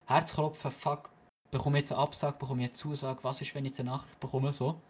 [0.05, 1.09] Herzklopfen, fuck,
[1.51, 3.91] bekomme ich jetzt eine Absage, bekomme ich eine Zusage, was ist, wenn ich jetzt eine
[3.91, 4.81] Nachricht bekomme, so.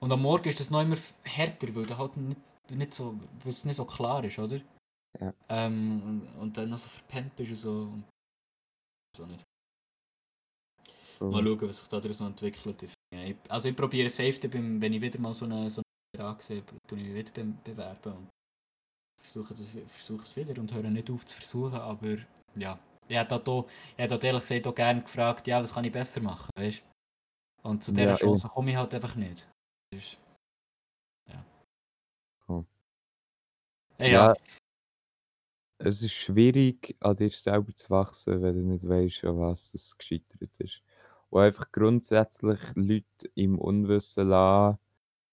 [0.00, 3.64] Und am Morgen ist das noch immer härter, weil, halt nicht, nicht so, weil es
[3.64, 4.60] nicht so klar ist, oder?
[5.20, 5.34] Ja.
[5.48, 7.70] Ähm, und, und dann noch so verpennt bist und so.
[7.82, 8.04] Und
[9.16, 9.44] so nicht.
[11.20, 12.82] Mal schauen, was sich daraus noch entwickelt.
[12.82, 16.42] Ich, also ich probiere Safety, beim, wenn ich wieder mal so eine, so eine Frage
[16.42, 18.28] sehe, tue ich wieder be bewerben und
[19.22, 22.18] versuche, das, versuche es wieder und höre nicht auf zu versuchen, aber
[22.56, 22.78] ja.
[23.08, 23.64] Ich hätte da,
[23.96, 26.82] hätte ehrlich gesagt auch gerne gefragt, ja, was kann ich besser machen, weißt
[27.62, 29.48] Und zu dieser ja, Chance komme ich halt einfach nicht.
[29.90, 30.16] Das
[31.28, 31.44] ja.
[32.46, 32.64] Oh.
[33.98, 34.28] Hey, ja.
[34.28, 34.34] ja.
[35.78, 39.96] Es ist schwierig, an dir selber zu wachsen, wenn du nicht weißt, an was es
[39.96, 40.82] gescheitert ist
[41.30, 44.78] wo einfach grundsätzlich Leute im Unwissen lassen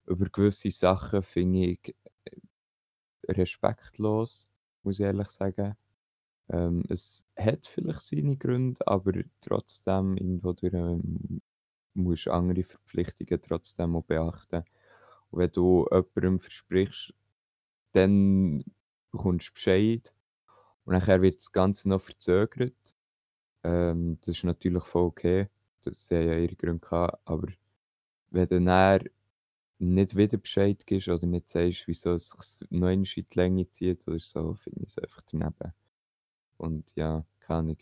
[0.06, 2.07] über gewisse Sachen, finde ich äh,
[3.28, 4.50] respektlos,
[4.84, 5.76] muss ich ehrlich sagen.
[6.50, 11.42] Ähm, es hat vielleicht seine Gründe, aber trotzdem irgendwo durch, ähm,
[11.94, 14.64] musst du andere Verpflichtungen trotzdem auch beachten.
[15.32, 17.14] Und wenn du jemandem versprichst,
[17.94, 18.64] dann
[19.12, 20.14] bekommst du Bescheid
[20.86, 22.96] und nachher wird das Ganze noch verzögert.
[23.64, 25.50] Ähm, das ist natürlich voll okay
[25.84, 27.48] das haben ja ihre Gründe aber
[28.32, 29.10] wenn du dann
[29.80, 34.08] nicht wieder Bescheid gibst oder nicht sagst, wieso es sich noch in die Länge zieht
[34.08, 35.74] oder so, finde ich es einfach daneben.
[36.58, 37.78] Und ja, keine Ahnung.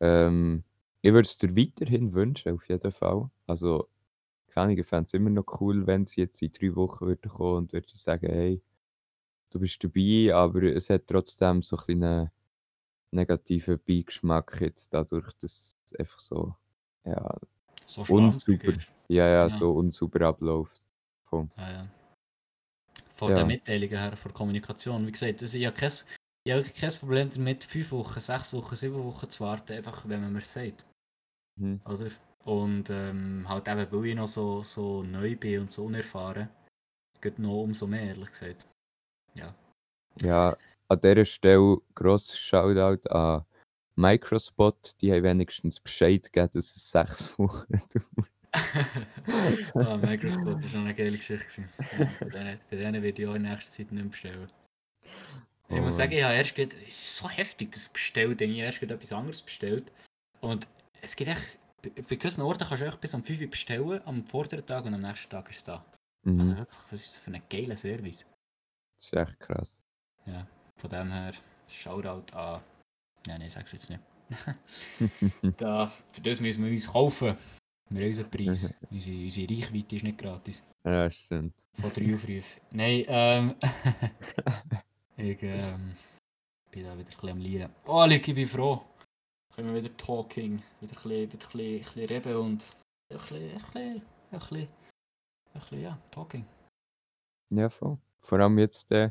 [0.00, 0.64] Ähm,
[1.02, 3.30] ich würde es dir weiterhin wünschen, auf jeden Fall.
[3.46, 3.88] Also,
[4.48, 7.28] keine Ahnung, ich fände es immer noch cool, wenn sie jetzt in drei Wochen würde
[7.28, 8.62] kommen und würde sagen, hey,
[9.50, 12.30] du bist dabei, aber es hat trotzdem so ein einen
[13.12, 16.56] negativen Beigeschmack jetzt dadurch, dass es einfach so
[17.04, 17.38] ja,
[17.86, 18.74] So unsauber.
[19.08, 19.50] Ja, ja, Ja.
[19.50, 20.85] so unsauber abläuft.
[21.28, 21.48] Voll.
[21.56, 21.88] Ja, ja.
[23.14, 23.36] Von Ja.
[23.36, 25.06] den Mitteilungen her, von der Kommunikation.
[25.06, 25.90] Wie gesagt, also ich habe kein,
[26.44, 30.20] ich habe kein Problem damit, fünf Wochen, sechs Wochen, sieben Wochen zu warten, einfach wenn
[30.20, 30.84] man mir sagt.
[31.58, 31.80] Mhm.
[31.84, 32.10] Oder?
[32.44, 36.48] Und ähm, halt eben, weil ich noch so, so neu bin und so unerfahren,
[37.20, 38.66] geht noch umso mehr, ehrlich gesagt.
[39.34, 39.54] Ja.
[40.20, 40.56] Ja,
[40.88, 43.44] an dieser Stelle grosses Shoutout an
[43.96, 48.06] Microspot, die haben wenigstens Bescheid gegeben, dass es sechs Wochen dauert.
[49.74, 51.68] ah, Microspot war schon eine geile Geschichte.
[52.20, 54.50] bei, denen, bei denen werde ich auch in nächster Zeit nicht mehr bestellen.
[55.68, 58.60] Ich muss sagen, ich habe erst gerade, es ist so heftig, das bestellt, ich habe
[58.60, 59.90] erst gerade etwas anderes bestellt.
[60.40, 60.68] Und
[61.00, 64.00] es geht echt, bei, bei gewissen Orten kannst du echt bis am 5 Uhr bestellen,
[64.04, 65.84] am vorderen Tag und am nächsten Tag ist es da.
[66.22, 66.40] Mhm.
[66.40, 68.26] Also wirklich, was ist das für ein geiler Service?
[68.96, 69.82] Das ist echt krass.
[70.26, 71.32] Ja, von dem her,
[71.68, 72.62] Shoutout an.
[73.26, 74.00] Nein, nein, ich sag's jetzt nicht.
[75.58, 77.36] da, für das müssen wir uns kaufen.
[77.88, 78.74] Wir haben unseren Preis.
[78.90, 80.62] unsere, unsere Reichweite ist nicht gratis.
[80.84, 81.54] Ja, stimmt.
[81.74, 82.60] Von 3 auf 5.
[82.72, 83.54] Nein, ähm.
[85.16, 85.94] ich ähm,
[86.70, 87.70] bin da wieder ein bisschen am Liegen.
[87.86, 88.82] Oh, Luke, ich bin froh.
[89.54, 92.64] Können wir wieder talking, wieder ein bisschen, wieder ein bisschen, ein bisschen reden und
[93.08, 94.68] ein bisschen, ein bisschen, ein bisschen,
[95.54, 96.44] ein bisschen, ja, talking.
[97.50, 97.98] Ja, voll.
[98.20, 99.10] Vor allem jetzt äh,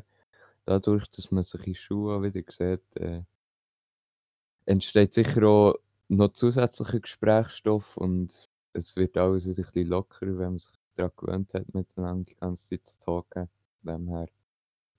[0.64, 3.22] dadurch, dass man sich in Schuhe wieder sieht, äh,
[4.66, 5.74] entsteht sicher auch
[6.08, 11.54] noch zusätzlicher Gesprächsstoff und es wird alles ein bisschen lockerer, wenn man sich daran gewöhnt
[11.54, 13.48] hat, miteinander die ganze Zeit zu talken.
[13.82, 14.28] Von dem her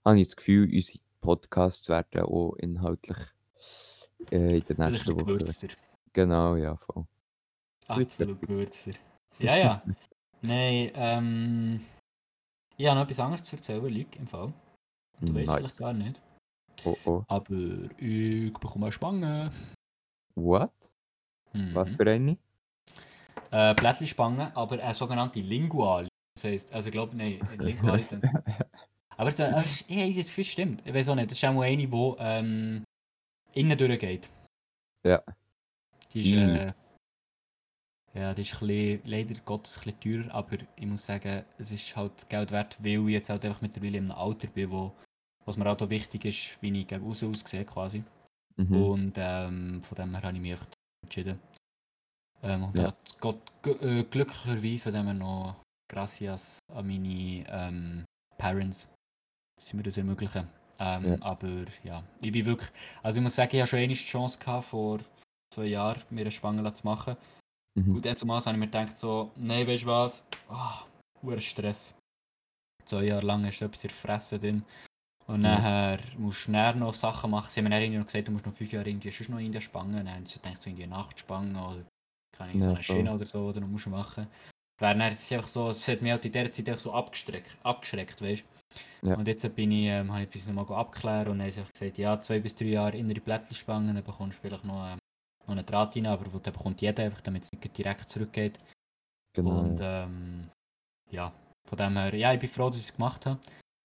[0.06, 3.18] habe ich das Gefühl, unsere Podcasts werden auch inhaltlich
[4.32, 5.26] äh, in den nächsten Wochen.
[5.26, 5.68] gewürzter.
[6.14, 7.06] Genau, ja, voll.
[7.88, 8.94] Absolut gewürzter.
[9.40, 9.84] Ja, ja.
[10.42, 11.86] Nein, ähm.
[12.80, 14.54] Ich habe noch etwas anderes zu erzählen, Luke, im Fall.
[15.20, 15.58] Du weißt Nice.
[15.58, 16.22] vielleicht gar nicht.
[16.86, 17.24] Oh oh.
[17.28, 17.56] Aber
[17.98, 19.52] ich bekomme eine Spange.
[20.36, 20.72] What?
[21.54, 21.74] Mhm.
[21.74, 22.38] Was für eine?
[23.52, 26.08] Äh, Plättli-Spange, aber eine sogenannte Linguali.
[26.36, 27.40] Das heisst, also ich glaube, nein,
[28.10, 28.22] dann-
[29.18, 29.48] aber es, äh,
[29.88, 30.82] ich habe das Gefühl, stimmt.
[30.86, 31.32] Ich weiß auch nicht.
[31.32, 32.84] Das ist auch eine, die ähm,
[33.54, 34.30] innen durchgeht.
[35.06, 35.22] Ja.
[36.14, 36.56] Die ist, Mhm.
[36.56, 36.74] äh,
[38.14, 41.72] ja, die ist ein bisschen, leider Gottes ein bisschen teurer, aber ich muss sagen, es
[41.72, 44.94] ist halt Geld wert, weil ich jetzt halt einfach mittlerweile in einem Alter bin, wo
[45.46, 48.04] was mir auch wichtig ist, wie ich gegen außen aussehe quasi.
[48.58, 48.76] Mhm.
[48.76, 50.68] Und ähm, von dem her habe ich mich einfach
[51.04, 51.40] entschieden.
[52.44, 52.94] Ähm, und Ja.
[53.20, 53.40] Gott
[53.82, 55.56] äh, glücklicherweise von dem noch
[55.90, 58.06] gracias an meine ähm,
[58.38, 58.90] Parents
[59.60, 60.48] sind mir das ermöglichen.
[60.80, 61.22] Ähm, Ja.
[61.22, 62.70] Aber ja, ich bin wirklich,
[63.02, 65.00] also ich muss sagen, ich habe schon die Chance gehabt, vor
[65.52, 67.18] zwei Jahren mir eine Spange zu machen.
[67.76, 67.96] Mhm.
[67.96, 70.84] Und dann zumal habe ich mir gedacht so, nein, weißt du was, ah,
[71.24, 71.96] hoher Stress.
[72.86, 74.64] Zwei Jahre lang du etwas in der Fresse drin.
[75.26, 75.56] Und Ja.
[75.56, 77.50] nachher musst du noch Sachen machen.
[77.50, 79.52] Sie haben mir dann noch gesagt, du musst noch fünf Jahre irgendwie sonst noch in
[79.52, 79.98] der Spange.
[79.98, 81.86] Dann habe ich gedacht, so irgendwie eine Nachtspange oder
[82.38, 82.84] kann ich so eine.
[82.84, 84.28] Schiene oder so, oder noch musst du machen.
[84.80, 86.94] Wäre dann, es ist einfach so, es hat mich halt in dieser Zeit einfach so
[86.94, 88.44] abgeschreckt, abgeschreckt weißt
[89.02, 89.16] Ja.
[89.16, 92.20] Und jetzt bin ich, ähm, habe ich etwas nochmal abklären und dann einfach gesagt, ja,
[92.20, 95.00] zwei bis drei Jahre innere Plätzchenspangen, dann bekommst du vielleicht noch, ähm,
[95.48, 98.60] noch einen Draht rein, aber den bekommt jeder einfach, damit es nicht direkt zurückgeht.
[99.34, 99.62] Genau.
[99.62, 100.04] Und ja.
[100.04, 100.50] ähm,
[101.10, 101.34] ja,
[101.66, 103.40] von dem her, ja, ich bin froh, dass ich es gemacht habe.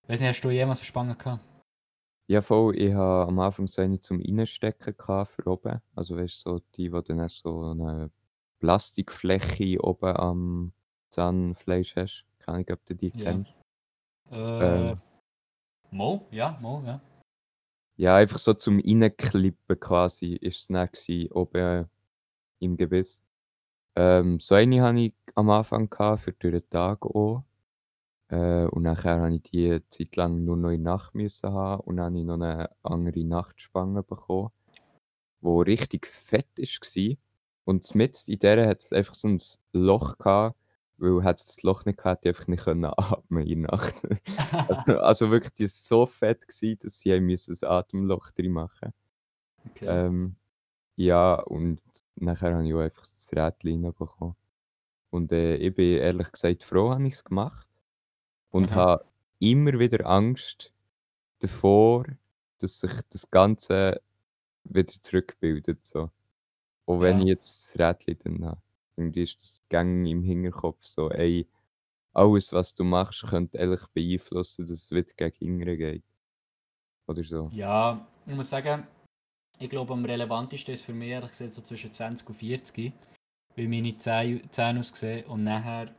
[0.06, 1.42] Weiss nicht, hast du jemals eine Spange gehabt?
[2.28, 2.76] Ja, voll.
[2.76, 5.80] Ich habe am Anfang so eine zum Reinstecken gehabt für oben.
[5.94, 8.10] Also, weißt du, so die, wo dann so eine
[8.62, 10.72] Plastikfläche oben am
[11.10, 12.24] Zahnfleisch hast.
[12.38, 13.24] Keine Ahnung, ob du die Ja.
[13.24, 13.52] kennst.
[14.30, 15.00] Äh, Ähm.
[15.90, 17.00] Mo, ja, Mo, ja.
[17.96, 21.84] Ja, einfach so zum Reinklippen quasi ist es dann gewesen, oben äh,
[22.60, 23.24] im Gebiss.
[23.96, 27.42] Ähm, so eine hatte ich am Anfang gehabt, für den Tag auch.
[28.28, 31.52] Äh, und nachher habe ich die eine Zeit lang nur noch in der Nacht müssen
[31.52, 34.50] haben und dann habe ich noch eine andere Nachtspange bekommen,
[35.40, 37.16] die richtig fett war.
[37.64, 39.40] Und mit in der hat es einfach so ein
[39.72, 40.56] Loch gehabt,
[40.98, 43.94] weil hat es das Loch nicht gehabt, ich einfach nicht können atmen in der Nacht.
[44.68, 48.52] also, also wirklich, die war so fett, gewesen, dass sie haben müssen ein Atemloch drin
[48.52, 48.92] machen
[49.70, 49.86] okay.
[49.86, 50.36] ähm,
[50.96, 51.80] Ja, und
[52.16, 54.36] nachher habe ich auch einfach das Rädchen reinbekommen.
[55.10, 57.68] Und äh, ich bin ehrlich gesagt froh, habe ich es gemacht.
[58.50, 58.80] Und Aha.
[58.80, 59.04] habe
[59.38, 60.72] immer wieder Angst
[61.40, 62.06] davor,
[62.58, 64.00] dass sich das Ganze
[64.64, 65.84] wieder zurückbildet.
[65.84, 66.10] So.
[66.86, 67.22] Auch wenn Ja.
[67.22, 68.62] ich jetzt das Rädchen dann habe.
[68.96, 71.48] Irgendwie ist das Gang im Hinterkopf so, ey,
[72.12, 76.04] alles, was du machst, könnte ehrlich beeinflussen, dass es wieder gegen Ingrid geht.
[77.06, 77.48] Oder so.
[77.52, 78.86] Ja, ich muss sagen,
[79.58, 82.92] ich glaube, am relevantesten ist für mich ehrlich gesagt so zwischen 20 und 40,
[83.54, 85.94] wie meine Zähne, Zähne aussehen und nachher,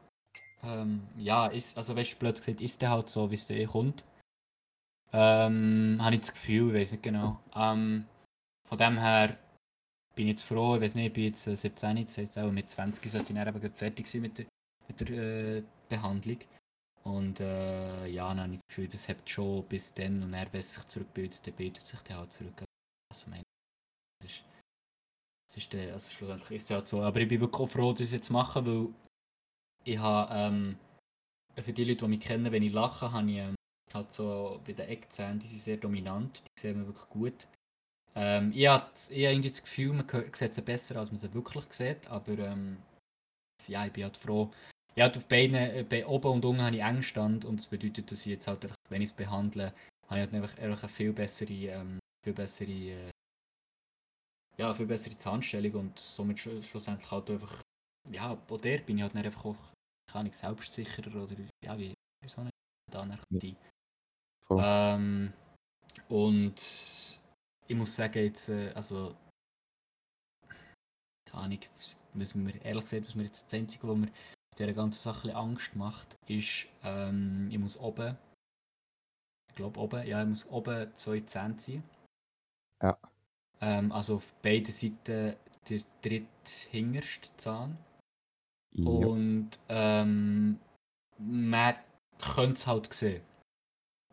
[0.63, 3.67] ähm, ja, ist, also weißt du, blöd gesagt, ist der halt so, wie es dir
[3.67, 4.05] kommt.
[5.11, 7.39] Ähm, habe ich das Gefühl, ich weiß nicht genau.
[7.55, 8.05] Ähm,
[8.67, 9.37] von dem her
[10.15, 12.51] bin ich jetzt froh, ich weiß nicht, ich bin jetzt äh, 17, das heisst auch
[12.51, 14.45] mit 20 sollte ich dann eben fertig sein mit der,
[14.87, 16.39] mit der äh, Behandlung.
[17.03, 20.51] Und äh, ja, dann habe ich das Gefühl, das hat schon bis dann und er,
[20.53, 22.63] wenn es sich zurückbildet, dann bildet sich der halt zurück.
[23.11, 23.43] Also mein,
[24.21, 24.43] das ist,
[25.47, 27.01] das ist der, also schlussendlich ist es halt so.
[27.01, 28.87] Aber ich bin wirklich auch froh, es jetzt mache, weil
[29.83, 30.77] ich habe, ähm,
[31.61, 33.55] für die Leute, die mich kennen, wenn ich lache, habe ich ähm,
[33.93, 37.47] halt so bei den Eckzähnen, die sind sehr dominant, die sehen wir wirklich gut.
[38.15, 41.65] Ähm, ich habe ich irgendwie das Gefühl, man sieht sie besser, als man sie wirklich
[41.73, 42.77] sieht, aber ähm,
[43.67, 44.51] ja, ich bin halt froh.
[44.95, 48.27] Ja, auf beiden, bei oben und unten habe ich Engstand und das bedeutet, dass ich
[48.27, 49.73] jetzt halt einfach, wenn ich es behandle,
[50.07, 53.09] habe ich halt einfach, einfach eine viel bessere, ähm, viel bessere, äh,
[54.57, 57.61] ja, viel bessere Zahnstellung und somit schlu- schlussendlich halt einfach,
[58.11, 59.57] ja, auch der bin ich halt dann einfach auch,
[60.11, 61.93] keine Ahnung, selbstsicherer oder, ja, wie,
[62.23, 62.53] wieso nicht,
[62.91, 63.19] da dann
[64.49, 64.95] Ja.
[64.95, 65.33] Ähm,
[66.09, 67.12] und
[67.73, 69.15] ich muss sagen, jetzt, äh, also,
[71.25, 71.59] keine Ahnung,
[72.13, 74.11] was mir ehrlich gesagt, was mir jetzt das Einzige, was mir
[74.57, 78.15] dieser ganzen Sache Angst macht, ist, ähm, ich muss oben,
[79.49, 81.83] ich glaube oben, ja, ich muss oben zwei Zähne ziehen.
[82.83, 82.95] Ja.
[83.61, 85.35] Ähm, also auf beiden Seiten
[85.69, 87.77] der dritthinterste Zahn.
[88.75, 88.89] Ja.
[88.89, 90.59] Und ähm,
[91.17, 91.75] man
[92.19, 93.23] könnte es halt sehen.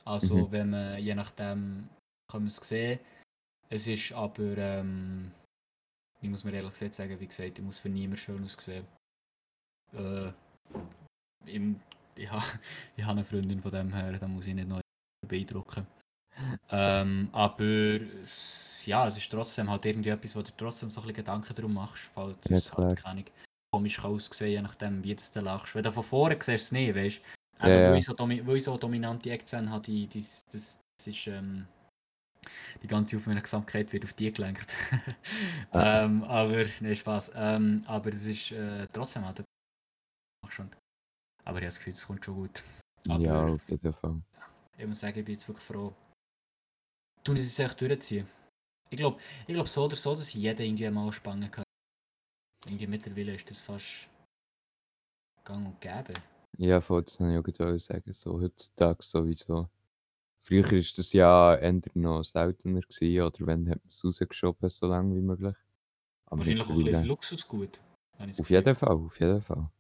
[0.07, 0.53] Also Mhm.
[0.53, 1.91] wenn man, je nachdem,
[2.31, 3.01] kann man es sehen.
[3.73, 5.31] Es ist aber, ähm,
[6.21, 8.85] ich muss mir ehrlich gesagt sagen, wie gesagt, ich muss für niemand schön aussehen.
[9.93, 10.33] Äh,
[11.47, 11.81] im,
[12.17, 12.45] ich habe
[12.97, 14.81] ich ha eine Freundin von dem her, da muss ich nicht noch
[15.27, 15.87] beeindrucken.
[16.71, 17.65] Ähm, aber
[18.21, 21.55] es, ja, es ist trotzdem halt irgendwie etwas, wo du trotzdem so ein bisschen Gedanken
[21.55, 23.25] darum machst, falls Ja, es halt keine
[23.73, 25.75] komisch kann aussehen, je nachdem, wie das du lachst.
[25.75, 27.69] Wenn du von vorne siehst, du es nicht, weißt du?
[27.69, 27.91] Ja, ja.
[27.91, 31.69] Weil, ich so domi so dominante Eckzähne habe, die, die, das, das ist, ähm,
[32.83, 34.73] die ganze Aufmerksamkeit wird auf die gelenkt.
[35.73, 37.33] Ähm, aber, ne, Spaß.
[37.35, 39.45] Ähm, aber es ist äh, trotzdem halt,
[40.49, 40.69] schon.
[41.45, 42.65] Aber ich habe das Gefühl, es kommt schon gut.
[43.09, 44.21] Aber Ja, auf jeden Fall.
[44.77, 45.95] ich muss sagen, ich bin jetzt wirklich froh.
[47.23, 48.27] Tun sie es echt durchziehen.
[48.91, 51.65] Ich glaube, ich glaub so oder so, dass jeder irgendwie mal Spangen kann.
[52.67, 54.09] Irgendwie mittlerweile ist das fast
[55.45, 56.15] gang und gäbe.
[56.59, 58.13] Ja, das wollte ich auch gerade sagen.
[58.13, 59.71] So heutzutage sowieso.
[60.41, 64.87] Früher war das ja eher noch seltener gewesen, oder wenn hat man es rausgeschoben, so
[64.87, 65.57] lange wie möglich.
[66.27, 67.07] Aber Wahrscheinlich auch ein bisschen.
[67.07, 67.81] Luxusgut.
[68.39, 69.71] Auf jeden Fall, auf jeden Fall.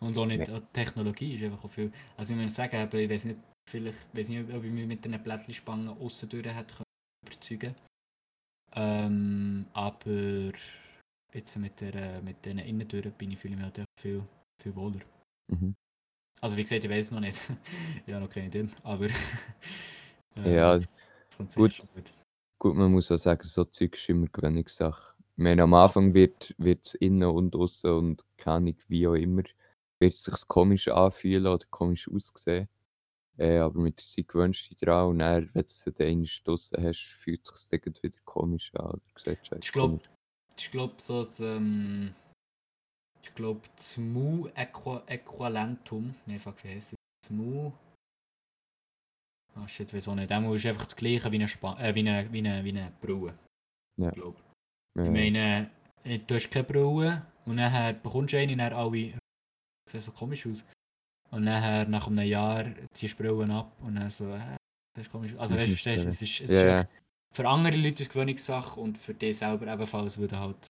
[0.00, 1.90] Und auch nicht, die Technologie ist einfach auch viel.
[2.16, 3.38] Also ich muss sagen, ich weiß nicht,
[3.68, 6.84] vielleicht, weiß nicht, ob ich mich mit den Plättchenspangen aussen durch hätte können
[7.26, 7.74] überzeugen
[8.74, 10.52] ähm, aber
[11.32, 14.22] jetzt mit der mit den Innentüren bin ich echt viel,
[14.62, 15.00] viel wohler.
[15.48, 15.74] Mhm.
[16.40, 17.40] Also wie gesagt, ich weiß noch nicht.
[18.06, 19.08] ich habe noch keine Idee, aber
[20.44, 20.88] Ja, es
[21.36, 21.78] kommt gut.
[21.94, 22.12] gut.
[22.58, 25.14] Gut, man muss auch sagen, so Zeug ist immer Gewöhnungssache.
[25.36, 29.42] Ich meine, am Anfang wird es innen und außen und keine wie auch immer,
[30.00, 32.68] wird es sich komisch anfühlen oder komisch aussehen.
[33.36, 36.24] Äh, aber mit der Zeit gewöhnst du dich dran und dann, wenn du es dann
[36.44, 40.00] draussen hast, fühlt es sich wieder komisch an oder scheiße Ich glaube,
[40.56, 42.14] ich glaube so das, ähm,
[43.22, 46.98] ich glaube das Mu Äqua Äquivalentum, ne fuck, wie heisst es?
[47.22, 47.72] Das Mu
[49.60, 50.30] Ah shit, wieso nicht?
[50.30, 52.70] Der Mu ist einfach das gleiche wie eine, Spa äh, wie eine, wie eine, wie
[52.70, 53.36] eine Brille.
[53.96, 54.08] Ja.
[54.08, 54.38] Ich glaube.
[54.96, 55.70] Ja, Ich meine,
[56.04, 59.12] äh, du hast keine Brille und nachher bekommst du eine und dann alle,
[59.84, 60.64] das sieht so komisch aus.
[61.30, 64.56] Und nachher, nach einem Jahr, ziehst du die Brillen ab und dann so, äh,
[64.94, 65.34] das ist komisch.
[65.36, 66.88] Also weißt du, verstehst du, es ist, es ja, ist
[67.34, 70.66] für andere Leute eine Gewöhnungssache und für dich selber ebenfalls, weil du halt,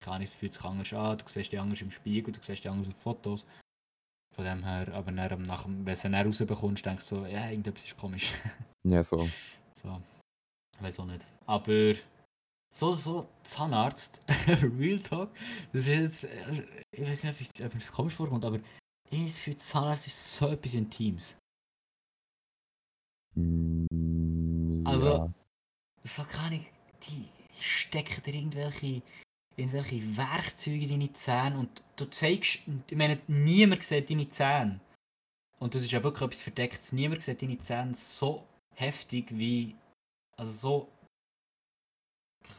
[0.00, 2.64] keine Ahnung, es fühlt sich anders an, du siehst die anders im Spiegel, du siehst
[2.64, 3.46] die anders auf Fotos.
[4.34, 7.26] Von dem her, aber dann, nach, dem- wenn du es dann rausbekommst, denkst du so,
[7.26, 8.32] ja, irgendetwas ist komisch.
[8.84, 9.28] ja, voll.
[9.74, 10.00] So,
[10.80, 11.26] weiß auch nicht.
[11.46, 11.94] Aber
[12.72, 14.24] so, so Zahnarzt,
[14.78, 15.34] Real Talk,
[15.72, 18.60] das ist jetzt, also, ich weiß nicht, ob das komisch vorkommt, aber
[19.10, 21.34] ich für Zahnarzt ist so etwas Intimes.
[23.34, 25.32] Mm, Also- ja.
[26.04, 26.70] So kann ich,
[27.08, 27.28] die
[27.60, 29.02] stecken dir irgendwelche,
[29.58, 34.80] irgendwelche Werkzeuge in deine Zähne und du zeigst, ich meine, niemand sieht deine Zähne.
[35.58, 36.92] Und das ist ja wirklich etwas Verdecktes.
[36.92, 39.74] Niemand sieht deine Zähne so heftig wie,
[40.36, 40.88] also so,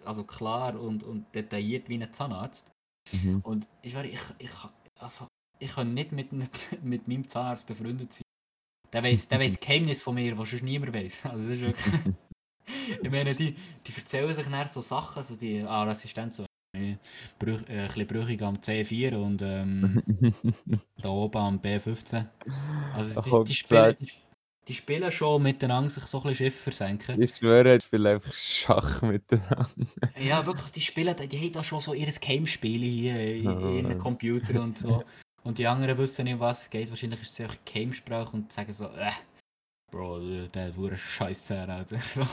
[0.05, 2.69] also klar und, und detailliert wie ein Zahnarzt.
[3.13, 3.39] Mhm.
[3.43, 4.51] Und ich war, ich, ich,
[4.97, 5.27] also,
[5.59, 6.31] ich kann nicht mit,
[6.83, 8.23] mit meinem Zahnarzt befreundet sein.
[8.91, 11.23] Der weiß, der weiß Geheimnis von mir, was sonst niemand weiß.
[11.25, 12.15] Also das ist wirklich,
[13.01, 16.95] ich meine, die, die erzählen sich dann so Sachen, so die ah, Assistenz so, äh,
[17.37, 20.03] brüch, äh, ein bisschen brüchig am C4 und ähm,
[21.01, 22.25] da oben am B15.
[22.95, 24.11] Also die, die, spielen, die,
[24.67, 27.21] die spielen schon miteinander sich so ein bisschen Schiff versenken.
[27.21, 29.67] Ich schwöre, er spielt einfach Schach miteinander.
[30.19, 33.95] Ja, wirklich, die spielen, die haben da schon so ihr Game-Spiel hier in, ihren Ah.
[33.95, 35.03] Computer und so.
[35.43, 36.89] Und die anderen wissen nicht, was es geht.
[36.89, 39.11] Wahrscheinlich ist es einfach Game-Sprache und sagen so, äh,
[39.91, 41.99] Bro, der hat eine scheiß Zähne, Alter.
[41.99, 42.21] So.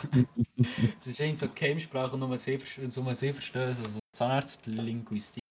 [1.00, 5.42] Es ist eigentlich so Game-Sprache nur sie, nur sie verstehen, so so Zahnarzt-Linguistik.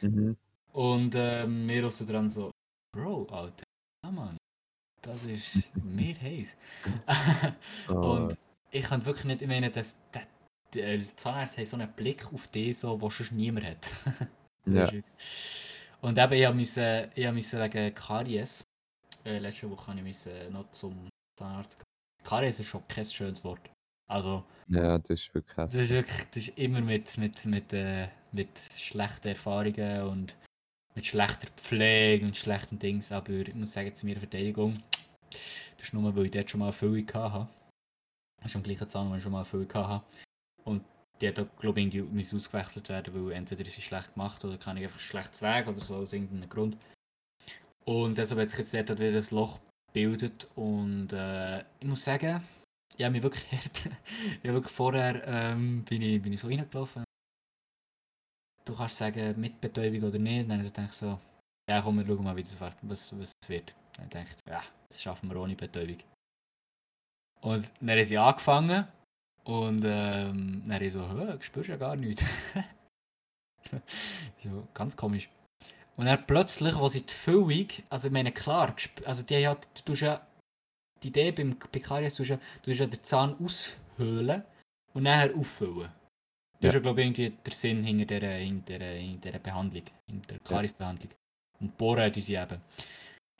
[0.00, 0.36] Mhm.
[0.72, 2.50] Und ähm, wir raus dran so,
[2.92, 3.64] Bro, Alter,
[4.04, 4.36] ja Mann,
[5.02, 6.56] das ist mir heiß.
[7.88, 8.38] Oh, Und
[8.70, 10.26] ich kann wirklich nicht, ich meine, das, das,
[10.74, 13.90] die Zahnärzte haben so einen Blick auf dich, so, den sonst niemand hat.
[14.66, 14.90] Ja.
[16.00, 18.64] Und eben, ich musste, ich musste wegen Karies,
[19.24, 21.78] äh, letzte Woche habe ich musste noch zum Zahnarzt.
[22.24, 23.70] Karies ist schon kein schönes Wort.
[24.08, 28.08] Also, ja, das ist wirklich das ist wirklich, das ist immer mit, mit, mit, äh,
[28.32, 30.36] mit schlechten Erfahrungen und
[30.94, 34.74] mit schlechter Pflege und schlechten Dings, aber ich muss sagen, zu meiner Verteidigung,
[35.30, 35.40] das
[35.78, 37.48] ist nur, weil ich dort schon mal eine Füllung hatte.
[38.38, 40.04] Das ist am gleichen Zahn, wo ich schon mal eine Füllung hatte.
[40.64, 40.84] Und
[41.20, 44.44] die hat auch, glaube ich, irgendwie müssen ausgewechselt werden, weil entweder ist sie schlecht gemacht
[44.44, 46.76] oder kann ich einfach schlechtes Weg oder so aus irgendeinem Grund.
[47.84, 49.60] Und deshalb hat sich jetzt dort wieder ein Loch
[49.96, 52.42] gebildet und äh, ich muss sagen,
[52.96, 53.88] ich habe mich wirklich hart,
[54.42, 57.04] ich wirklich vorher ähm, bin, ich, bin ich so reingelaufen.
[58.66, 61.18] Du kannst sagen, mit Betäubung oder nicht, dann denke ich so,
[61.70, 63.74] ja komm, wir schauen mal, wie das, was, was es wird.
[63.96, 65.98] Dann denke ich, ja, das schaffen wir ohne Betäubung.
[67.40, 68.86] Und dann haben sie angefangen
[69.44, 72.22] und ähm, dann habe ich so, spürst ja gar nichts.
[74.44, 75.30] so, ganz komisch.
[75.96, 78.74] Und dann plötzlich, wo sie die Füllung, also ich meine, klar,
[79.04, 80.26] also die hat, du tust ja,
[81.02, 84.42] die Idee beim Picarius, du tust ja, du tust ja den Zahn aushöhlen
[84.92, 85.90] und nachher auffüllen.
[86.60, 86.68] Das ja.
[86.68, 90.28] ist ja, glaube ich, irgendwie der Sinn hinter dieser, hinter dieser, hinter dieser Behandlung, hinter
[90.28, 91.12] der Karies-Behandlung.
[91.60, 92.60] Und bohren tun sie eben.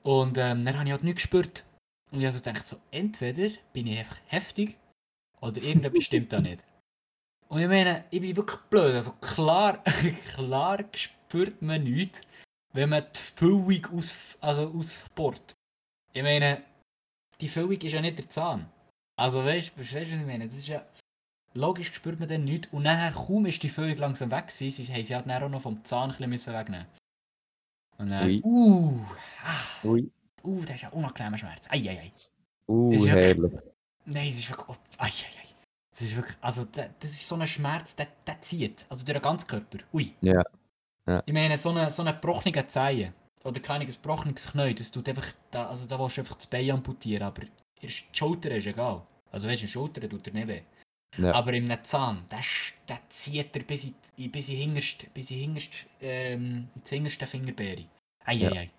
[0.03, 1.65] Und ähm, dann habe ich halt nichts gespürt.
[2.11, 4.77] Und ich also gedacht, so, entweder bin ich einfach heftig
[5.41, 6.65] oder irgendetwas stimmt da nicht.
[7.49, 8.95] Und ich meine, ich bin wirklich blöd.
[8.95, 9.83] Also klar,
[10.35, 12.21] klar spürt man nichts,
[12.77, 15.57] wenn man die Füllung aus, also ausbohrt.
[16.13, 16.63] Ich meine,
[17.41, 18.67] die Füllung ist ja nicht der Zahn.
[19.17, 20.47] Also weißt du, was ich meine?
[20.47, 20.85] Das ist ja.
[21.55, 22.69] Logisch spürt man dann nichts.
[22.71, 25.63] Und nachher, kaum ist die Füllung langsam weg gewesen, sie haben sie halt auch noch
[25.63, 26.87] vom Zahn ein bisschen wegnehmen
[27.97, 28.43] Und dann, Ui.
[28.45, 29.01] uh,
[29.43, 30.11] ah, Ui.
[30.45, 31.71] uh, das ist ja unangenehmer Schmerz.
[31.71, 32.13] Eieiei.
[32.69, 33.53] Uh, herrlich.
[34.05, 34.69] Nein, es ist wirklich.
[34.69, 35.49] Oh, ai, ai, ai.
[35.93, 36.37] Das ist wirklich.
[36.43, 38.85] Also, das, das ist so ein Schmerz, der, der zieht.
[38.91, 39.79] Also durch den ganzen Körper.
[39.95, 40.13] Ui.
[40.21, 40.43] Ja.
[41.07, 41.23] Ja.
[41.25, 43.13] Ich meine, so eine, so eine gebrochene Zehe
[43.45, 45.27] oder kein gebrochenes Knie, das tut einfach.
[45.51, 47.43] Da, also, da willst du einfach das Bein amputieren, aber
[47.81, 49.07] die Schulter ist egal.
[49.31, 50.63] Also, weißt du, die Schulter tut er nicht weh.
[51.19, 51.33] Ja.
[51.33, 52.41] Aber im Zahn, der,
[52.89, 53.85] der zieht er bis
[54.17, 57.85] in, bis in hingerst, bis in hingerst, ähm, ins hingerste Fingerbeere.
[58.25, 58.65] Eieiei.
[58.65, 58.71] Ja.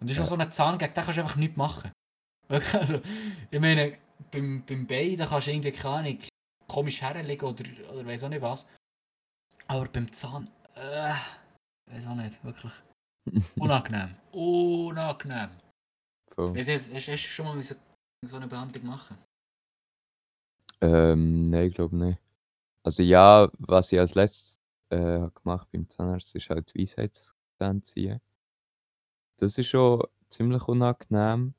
[0.00, 0.22] Und das ist ja.
[0.24, 1.92] auch so ein Zahn, gegen den kannst du einfach nichts machen.
[2.48, 3.02] Also,
[3.50, 3.98] ich meine,
[4.30, 6.18] beim, beim Bein, da kannst du irgendwie, keine Ahnung,
[6.66, 8.66] komisch herlegen oder, oder weiß auch nicht was.
[9.66, 11.12] Aber beim Zahn, äh,
[11.90, 12.72] weiß auch nicht, wirklich.
[13.56, 14.14] Unangenehm.
[14.32, 15.50] Unangenehm.
[16.28, 16.56] Voll.
[16.56, 19.18] Hast, hast, hast du schon mal so eine Behandlung machen?
[20.80, 22.20] Ähm, nein, ich glaube nicht.
[22.82, 24.60] Also ja, was ich als letztes
[24.90, 28.20] äh, gemacht beim Zahnarzt, ist halt Weisheitszähne ziehen.
[29.36, 31.54] Das ist schon ziemlich unangenehm.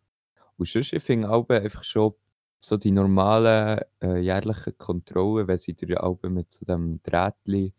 [0.58, 2.14] Und sonst, ich finde auch einfach schon
[2.60, 7.74] so die normalen äh, jährlichen Kontrollen, wenn sie dir auch mit so dem Drähtchen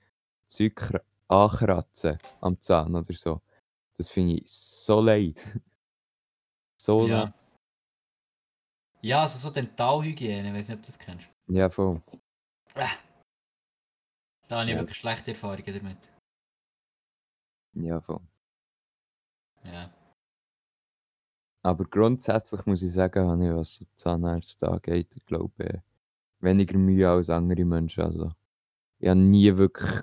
[0.46, 0.92] Zeug
[1.31, 3.41] ankratzen am Zahn oder so.
[3.97, 5.43] Das finde ich so leid.
[6.81, 7.24] so ja.
[7.24, 7.35] leid.
[9.03, 11.28] Ja, also so Dentalhygiene, weiß nicht, ob du das kennst.
[11.49, 12.03] Ja, voll.
[12.74, 12.87] Äh.
[14.49, 14.81] Da habe ich ja.
[14.81, 16.11] wirklich schlechte Erfahrungen damit.
[17.74, 18.20] Ja, voll.
[19.64, 19.95] Ja.
[21.62, 25.83] Aber grundsätzlich muss ich sagen, habe ich, was Zahnärzte angeht, ich glaube,
[26.41, 28.03] weniger Mühe als andere Menschen.
[28.03, 28.33] Also,
[28.99, 30.03] ich habe nie wirklich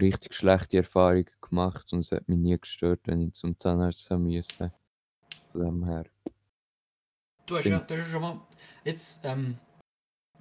[0.00, 4.72] richtig schlechte Erfahrungen gemacht und es hat mich nie gestört, wenn ich zum Zahnarzt musste.
[5.52, 6.04] Von dem her.
[7.46, 8.40] Du hast ja, du hast schon mal.
[8.84, 9.58] Jetzt, ähm,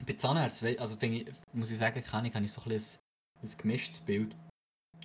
[0.05, 3.01] bei Zahnärzten, also ich, muss ich sagen, kann ich, habe ich so ein, bisschen
[3.41, 4.35] ein, ein gemischtes Bild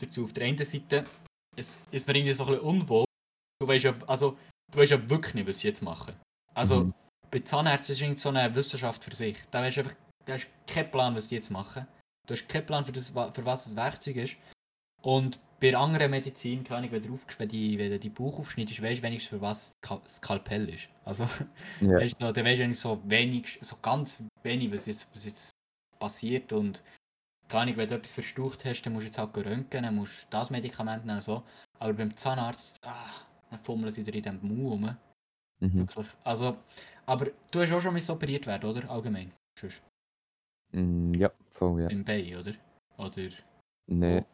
[0.00, 0.24] dazu.
[0.24, 1.04] Auf der einen Seite
[1.56, 3.04] ist, ist mir irgendwie so ein bisschen unwohl.
[3.60, 4.38] Du weißt ja, also
[4.72, 6.14] du weißt ja wirklich nicht, was sie jetzt machen.
[6.54, 6.94] Also, mhm.
[7.30, 9.36] bei Zahnärzten ist es so eine Wissenschaft für sich.
[9.50, 11.86] Da weißt du einfach, du hast keinen Plan, was die jetzt machen.
[12.28, 14.36] Du hast keinen Plan, für, das, für was das Werkzeug ist.
[15.00, 18.82] Und bei anderen Medizin, keine Ahnung, wenn du, wenn die, wenn du die Bauch aufschneidest,
[18.82, 19.78] weißt du wenigstens, für was
[20.10, 20.90] Skalpell ist.
[21.06, 21.24] Also,
[21.80, 21.94] ja.
[21.94, 25.50] weißt du, dann weißt du so wenig, so ganz wenig, was jetzt, was jetzt
[25.98, 26.52] passiert.
[26.52, 26.82] Und
[27.48, 30.24] keine Ahnung, wenn du etwas verstaucht hast, dann musst du jetzt halt röntgen, dann musst
[30.24, 31.22] du das Medikament nehmen.
[31.22, 31.42] So.
[31.78, 33.08] Aber beim Zahnarzt, ah,
[33.48, 34.96] dann fummeln sie in diesem Mu rum.
[35.60, 35.86] Mhm.
[36.24, 36.58] Also,
[37.06, 38.90] aber du hast auch schon mal operiert werden, oder?
[38.90, 39.32] Allgemein.
[40.72, 41.88] Mm, ja, voll, ja.
[41.88, 42.54] Im Bein, oder?
[42.96, 43.30] Oder?
[43.86, 44.24] Nein.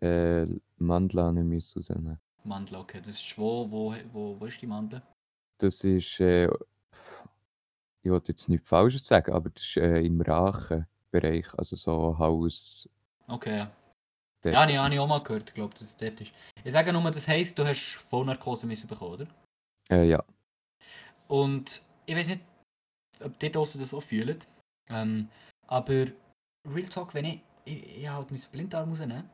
[0.00, 0.46] Äh,
[0.78, 2.18] Mandel habe ich müssen rausnehmen.
[2.44, 3.00] Mandel, okay.
[3.00, 5.02] Das ist wo, wo, wo, wo ist die Mandel?
[5.58, 6.48] Das ist, äh,
[8.02, 12.88] ich wollte jetzt nichts Falsches sagen, aber das ist äh, im Rachenbereich, also so Haus.
[13.28, 13.68] Okay,
[14.42, 14.54] Dort.
[14.54, 16.32] Ja, habe ich auch mal gehört, ich glaube, dass es dort ist.
[16.64, 19.26] Ich sage nur, das heisst, du hast Vollnarkose müssen bekommen, oder?
[19.88, 20.22] Äh, ja.
[21.28, 22.40] Und ich weiß nicht,
[23.20, 24.38] ob draußen das auch fühlen.
[24.88, 25.28] Ähm,
[25.72, 26.06] aber
[26.68, 29.28] Real Talk, wenn ich, ich, ich halt meinen Blindarm rausnehmen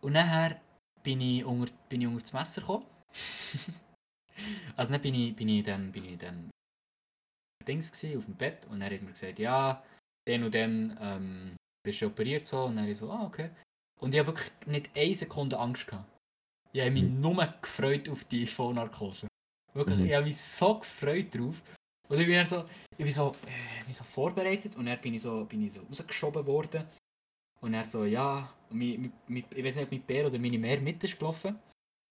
[0.00, 0.60] und nachher
[1.02, 2.86] bin ich unter, bin ich unter das Messer gekommen.
[4.76, 6.50] also dann bin ich, bin ich dann, bin ich dann
[7.68, 9.84] Dings gewesen, auf dem Bett und dann hat mir gesagt, ja,
[10.26, 13.50] den und den ähm, bist du operiert so und dann ich so, ah okay.
[14.00, 16.10] Und ich habe wirklich nicht eine Sekunde Angst gehabt.
[16.72, 17.20] Ich habe mich mhm.
[17.20, 19.28] nur gefreut auf die Vollnarkose.
[19.74, 20.06] Wirklich, mhm.
[20.06, 21.62] ich habe mich so gefreut drauf.
[22.08, 25.22] Und ich bin so, ich bin so, äh, bin so vorbereitet und dann bin ich
[25.22, 26.84] so, bin ich so rausgeschoben worden.
[27.60, 30.80] Und er so, ja, mein, mein, ich weiß nicht, ob mein Bär oder meine Mehr
[30.80, 31.58] mit ist gelaufen.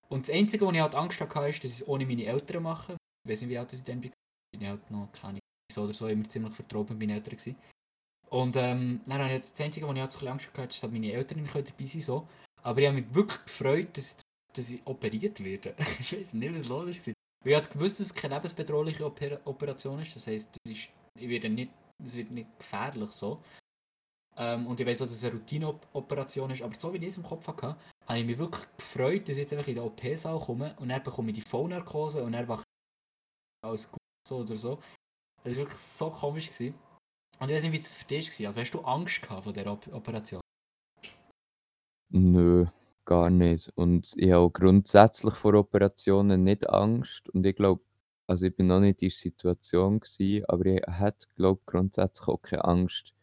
[0.10, 2.64] Und das Einzige, wo ich halt Angst hatte, ist, dass ich es ohne meine Eltern
[2.64, 2.98] mache.
[3.24, 4.12] Ich weiß nicht, wie alt ich dann war.
[4.52, 5.40] Bin ich halt noch keine
[5.72, 7.56] so oder so immer ziemlich vertraut mit meinen Eltern gewesen.
[8.30, 10.92] Und ähm, dann habe ich das Einzige, wo ich halt so Angst hatte, ist, dass
[10.92, 12.28] meine Eltern nicht dabei sein so.
[12.64, 14.18] Aber ich habe mich wirklich gefreut, dass,
[14.54, 15.76] dass ich operiert werde.
[16.00, 17.14] ich weiß nicht, was los ist.
[17.46, 20.16] Weil ich hatte gewusst, dass es keine lebensbedrohliche Oper Operation ist.
[20.16, 23.40] Das heisst, das ist, wird nicht gefährlich so.
[24.36, 26.64] Ähm, und ich weiß auch, dass es eine Routineoperation ist.
[26.64, 27.76] Aber so wie ich es im Kopf hatte,
[28.08, 31.04] habe ich mich wirklich gefreut, dass ich jetzt einfach in den OP-Saal komme und dann
[31.04, 32.64] bekomme ich die Vollnarkose und dann wache
[33.64, 34.80] alles gut so oder so.
[35.44, 36.50] Das war wirklich so komisch.
[36.50, 36.74] Gewesen.
[37.40, 38.48] Und ich weiß nicht, wie das für dich war.
[38.48, 40.42] Also hast du Angst gehabt vor dieser Operation?
[42.12, 42.66] Nö,
[43.06, 43.72] gar nicht.
[43.76, 47.30] Und ich habe grundsätzlich vor Operationen nicht Angst.
[47.30, 47.84] Und ich glaube,
[48.28, 52.42] also ich bin noch nicht in der Situation gewesen, aber ich hätte, glaube grundsätzlich auch
[52.42, 53.14] keine Angst.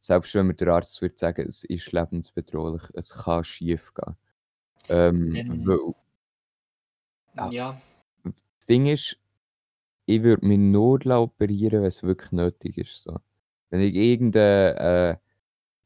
[0.00, 4.16] Selbst wenn mir der Arzt würde sagen, es ist lebensbedrohlich, es kann schief gehen.
[4.90, 5.66] Ähm, Ähm.
[5.66, 5.94] weil
[7.34, 7.50] Ja.
[7.50, 7.80] Ja.
[8.24, 9.18] das Ding ist,
[10.06, 13.02] ich würde mich nur operieren, wenn es wirklich nötig ist.
[13.02, 13.18] So.
[13.70, 15.18] Wenn ich irgendeinen äh,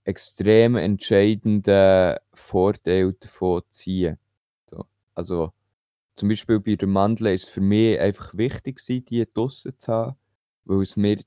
[0.07, 4.19] extrem entscheidenden Vorteil davon ziehe.
[4.65, 4.87] So.
[5.15, 5.53] Also
[6.15, 10.17] zum Beispiel bei der Mandel ist es für mich einfach wichtig, die draussen zu haben,
[10.65, 11.19] weil es mir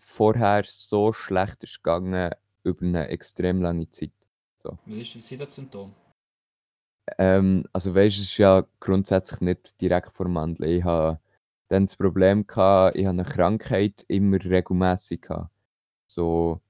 [0.00, 2.32] vorher so schlecht ist gegangen
[2.64, 4.12] über eine extrem lange Zeit.
[4.56, 4.78] So.
[4.86, 5.92] Was ist, sind das Symptome?
[7.18, 10.70] Ähm, also weißt, es ist ja grundsätzlich nicht direkt vor dem Mandeln.
[10.70, 11.20] Ich hatte
[11.68, 15.22] dann das Problem, gehabt, ich hatte eine Krankheit immer regelmässig.
[15.22, 15.50] Gehabt.
[16.06, 16.60] So,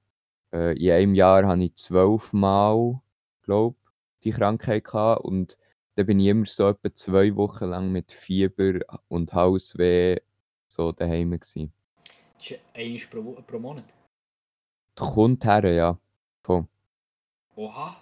[0.53, 3.01] äh, in einem Jahr hatte ich zwölfmal,
[3.41, 3.75] glaube
[4.23, 5.57] die Krankheit gehabt und
[5.95, 8.79] dann bin ich immer so etwa zwei Wochen lang mit Fieber
[9.09, 10.17] und Halsweh
[10.67, 11.73] so daheim gewesen.
[12.37, 13.85] Das ist einmal pro, pro Monat.
[14.95, 15.99] Das kommt her, ja.
[16.43, 16.67] Voll.
[17.55, 17.97] Oha!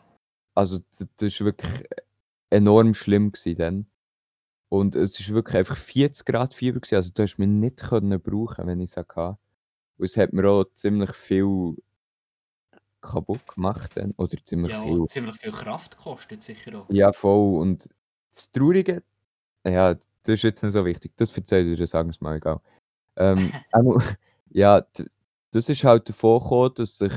[0.53, 1.83] Also d das war wirklich
[2.49, 3.85] enorm schlimm gewesen dann.
[4.69, 8.21] Und es war wirklich einfach 40 Grad Fieber gewesen, also du hast mich nicht können
[8.21, 9.37] brauchen, wenn ich es hatte.
[9.97, 11.75] Und es hat mir auch ziemlich viel
[13.01, 15.05] kaputt gemacht dann, oder ziemlich Ja, viel.
[15.07, 16.89] ziemlich viel Kraft kostet sicher auch.
[16.89, 17.59] Ja, voll.
[17.59, 17.89] Und
[18.31, 19.03] das Traurige,
[19.65, 20.03] ja, das
[20.35, 21.13] ist jetzt nicht so wichtig.
[21.17, 22.61] Das erzähle ich dir, sagen wir mal, egal.
[23.17, 23.51] Ähm,
[24.51, 24.81] ja,
[25.51, 27.13] das ist halt davon gekommen, dass sich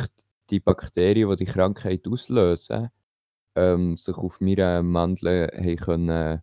[0.51, 2.91] die Bakterien, die die Krankheit auslösen,
[3.57, 6.43] ähm, sich auf meiner Mandel haben können,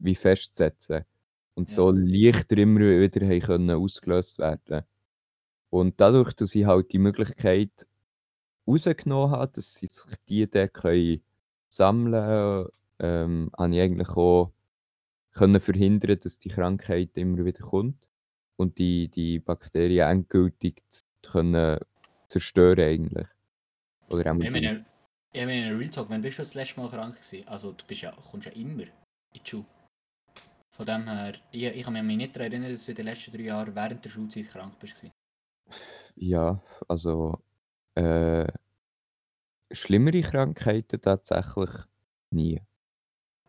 [0.00, 1.04] wie festsetzen.
[1.56, 1.76] Und Ja.
[1.76, 4.84] so leichter immer wieder haben können ausgelöst werden.
[5.70, 7.87] Und dadurch, dass ich halt die Möglichkeit
[8.68, 11.22] rausgenommen habe, dass sie sich die dort können
[11.68, 12.68] sammeln
[13.00, 14.52] ähm, habe ich eigentlich auch
[15.32, 18.08] können verhindern, dass die Krankheit immer wieder kommt
[18.56, 20.82] und die, die Bakterien endgültig
[21.22, 21.78] können
[22.26, 23.28] zerstören eigentlich.
[24.08, 24.84] Oder auch Ich meine,
[25.32, 27.46] ich meine, Real Talk, wann bist du das letzte Mal krank gewesen?
[27.46, 28.90] Also du bist ja, kommst ja immer in
[29.34, 29.64] die Schule.
[30.70, 33.32] Von dem her, ich, ich kann mich nicht daran erinnern, dass du in den letzten
[33.32, 35.06] drei Jahren während der Schulzeit krank bist.
[36.16, 37.38] ja, also
[37.98, 38.46] äh,
[39.72, 41.70] schlimmere Krankheiten tatsächlich
[42.30, 42.60] nie.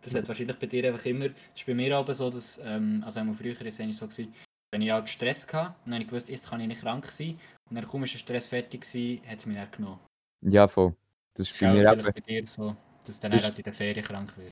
[0.01, 3.03] Das hat wahrscheinlich bei dir einfach immer, das ist bei mir aber so, dass, ähm,
[3.05, 4.33] also einmal früher ist es so gewesen,
[4.71, 7.05] wenn ich halt Stress hatte und dann habe ich gewusst, jetzt kann ich nicht krank
[7.11, 7.39] sein
[7.69, 9.99] und dann der Stress fertig gewesen, hat es mich dann genommen.
[10.41, 10.95] Ja, voll.
[11.33, 12.75] Das ist bei mir eben, bei dir so,
[13.05, 14.51] dass dann Das- halt in der Ferien krank wird.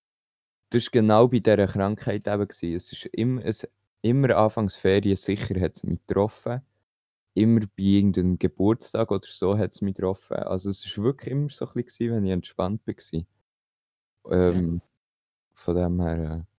[0.69, 2.75] das ist genau bei dieser Krankheit eben gewesen.
[2.75, 3.67] Es ist immer, es,
[4.01, 6.61] immer anfangs Ferien sicher hat es mich getroffen.
[7.37, 10.37] Immer bei irgendeinem Geburtstag oder so hat es mich getroffen.
[10.37, 13.23] Also es ist wirklich immer so ein bisschen, wenn ich entspannt war.
[14.31, 14.81] Ähm,
[15.53, 16.45] Von dem her.
[16.45, 16.53] Äh,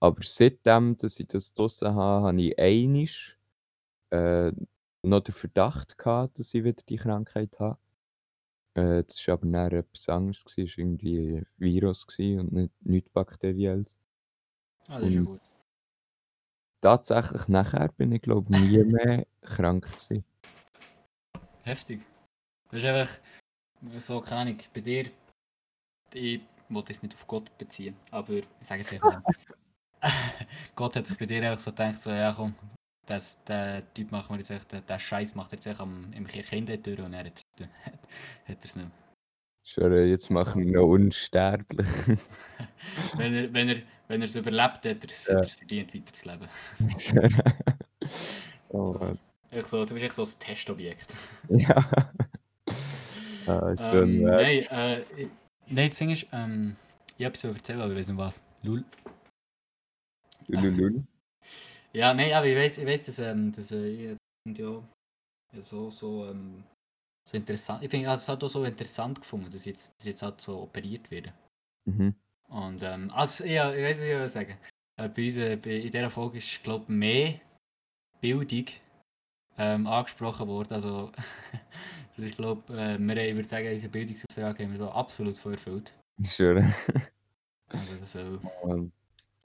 [0.00, 3.38] aber seitdem, dass ich das draussen habe, habe ich einisch
[4.10, 4.52] äh,
[5.02, 7.78] noch den Verdacht gehabt, dass ich wieder die Krankheit habe.
[8.74, 10.44] Äh, das war aber dann etwas anderes.
[10.46, 14.00] Es war irgendwie ein Virus und nicht, nichts Bakterielles.
[14.88, 15.40] Ah, das ist ja Und- gut.
[16.82, 20.24] Tatsächlich nachher bin ich glaube nie mehr krank gewesen.
[21.62, 22.02] Heftig.
[22.68, 23.20] Das ist einfach
[23.96, 25.10] so, keine Ahnung, bei dir,
[26.12, 29.22] ich wollte es nicht auf Gott beziehen, aber ich sage jetzt einfach.
[30.74, 32.56] Gott hat sich bei dir einfach so gedacht, so, ja komm,
[33.06, 36.26] das, der Typ machen wir jetzt echt, der, der Scheiß macht jetzt echt am, im
[36.26, 37.68] Kirchkind durch und er hat hat
[38.48, 39.01] er es nicht mehr.
[39.78, 41.86] Äh, jetzt machen wir noch unsterblich.
[43.16, 43.76] Wenn er, wenn er,
[44.08, 45.34] wenn er es überlebt, hat er es Ja.
[45.34, 46.48] er es verdient, weiterzuleben.
[48.70, 49.18] oh, Mann.
[49.50, 51.14] Echt so, du bist echt so ein Testobjekt.
[51.48, 51.76] ja.
[53.46, 55.28] ah, schön, Ähm, nein, äh, ich-
[55.68, 56.76] nein, das Ding ist, ähm,
[57.16, 58.40] ich habe etwas erzählen, aber ich weiß nicht was.
[58.62, 58.84] Lul.
[60.48, 61.04] Lululul.
[61.92, 64.82] Ja, nein, aber ich weiß, ich weiß, dass, ähm, dass äh, ja
[65.60, 66.64] so, so, ähm,
[67.28, 67.82] so interessant.
[67.82, 71.10] Ich finde es halt auch so interessant gefunden, dass jetzt, dass jetzt halt so operiert
[71.10, 71.32] wird.
[71.84, 72.14] Mhm.
[72.48, 74.58] Und ähm, also, ja, ich weiß nicht, was ich sagen.
[74.96, 77.40] Äh, bei uns äh, in dieser Folge ist, glaube ich, mehr
[78.20, 78.66] Bildung
[79.58, 80.74] ähm, angesprochen worden.
[80.74, 81.10] Also,
[82.16, 85.52] das ist, glaube äh, wir, ich würde sagen, unseren Bildungsauftrag haben wir so absolut voll
[85.52, 85.94] erfüllt.
[86.22, 86.72] Schön.
[87.68, 88.92] Also, das soll, Und,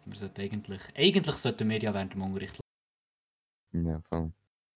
[0.05, 2.59] wir sollten eigentlich, eigentlich sollten wir ja während dem Unterricht
[3.73, 4.31] ja, voll.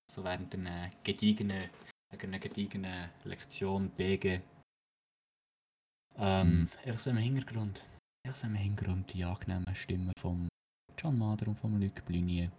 [0.10, 1.70] so während einer gediegenen,
[2.20, 4.42] einer gediegenen Lektion BG.
[6.18, 7.86] Ähm, einfach so im Hintergrund,
[8.26, 10.48] einfach so im Hintergrund die angenehmen Stimmen von
[10.98, 12.52] John Mader und von Luc Blunier.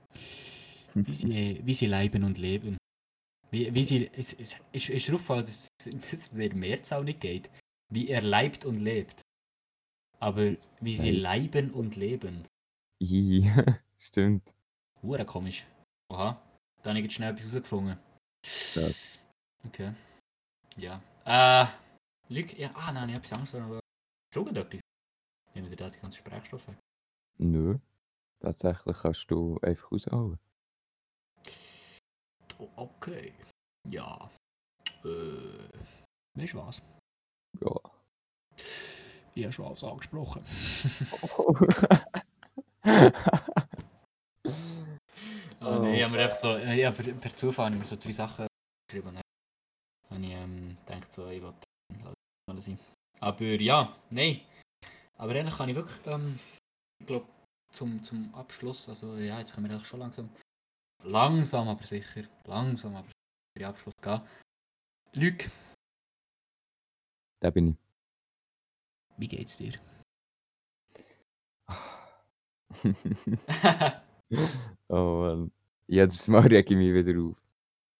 [0.94, 2.76] Wie sie, wie sie leben und leben.
[3.50, 7.50] Wie, wie sie, es, es, es ist dir aufgefallen, dass dass der Mehrzahl nicht geht.
[7.90, 9.20] Wie er leibt und lebt.
[10.18, 11.54] Aber wie sie Leib.
[11.54, 12.46] leiben und leben.
[13.02, 13.50] I,
[13.98, 14.54] stimmt.
[15.02, 15.66] Hure komisch.
[16.08, 16.40] Oha,
[16.82, 17.98] da habe ich jetzt schnell etwas herausgefunden.
[18.42, 19.18] Krass.
[19.66, 19.92] Okay.
[20.76, 21.00] Ja.
[21.24, 21.66] Äh,
[22.28, 23.80] Luc, ja, ah nein, ich etwas Angst vor.
[24.34, 24.80] Schon etwas.
[25.54, 26.76] Nehmen wir da die ganze Sprechstoff weg.
[27.38, 27.78] Nö.
[28.40, 30.38] Tatsächlich kannst du einfach rausholen.
[32.58, 33.32] Oh, okay.
[33.88, 34.30] Ja.
[35.04, 35.68] Äh,
[36.34, 36.82] weißt du was?
[37.60, 37.74] Ja.
[39.34, 40.44] Ich habe schon alles angesprochen.
[41.36, 41.54] Oh,
[45.60, 48.46] nein, ich habe mir einfach so, ich habe per- per Zufall so drei Sachen
[48.88, 49.20] geschrieben.
[50.12, 51.66] Habe ich ähm, gedacht, so, ich wollte
[52.04, 52.14] halt
[52.48, 52.78] mal sein.
[53.20, 54.40] Aber ja, nein.
[55.16, 56.38] Aber ehrlich kann ich wirklich, ähm,
[57.00, 57.26] ich glaube,
[57.72, 60.28] zum, zum Abschluss, also ja, jetzt können wir eigentlich schon langsam,
[61.02, 63.14] langsam aber sicher, langsam aber sicher
[63.58, 64.20] den Abschluss gehen.
[65.14, 65.50] Luc,
[67.40, 67.76] da bin ich.
[69.16, 69.72] wie geht's dir?
[74.88, 75.52] oh Mann.
[75.88, 77.42] Mal rege ich mich wieder auf.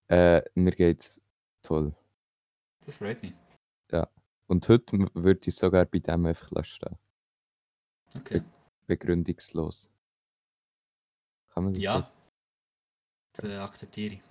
[0.08, 1.20] Äh, mir geht's
[1.62, 1.94] toll.
[2.86, 3.34] Das freut mich.
[4.52, 6.98] Und heute würde ich sogar bei dem einfach lassen.
[8.14, 8.42] Okay.
[8.86, 9.90] Begründungslos.
[11.54, 12.12] Kann man das Ja,
[13.34, 14.22] das äh, akzeptiere ich.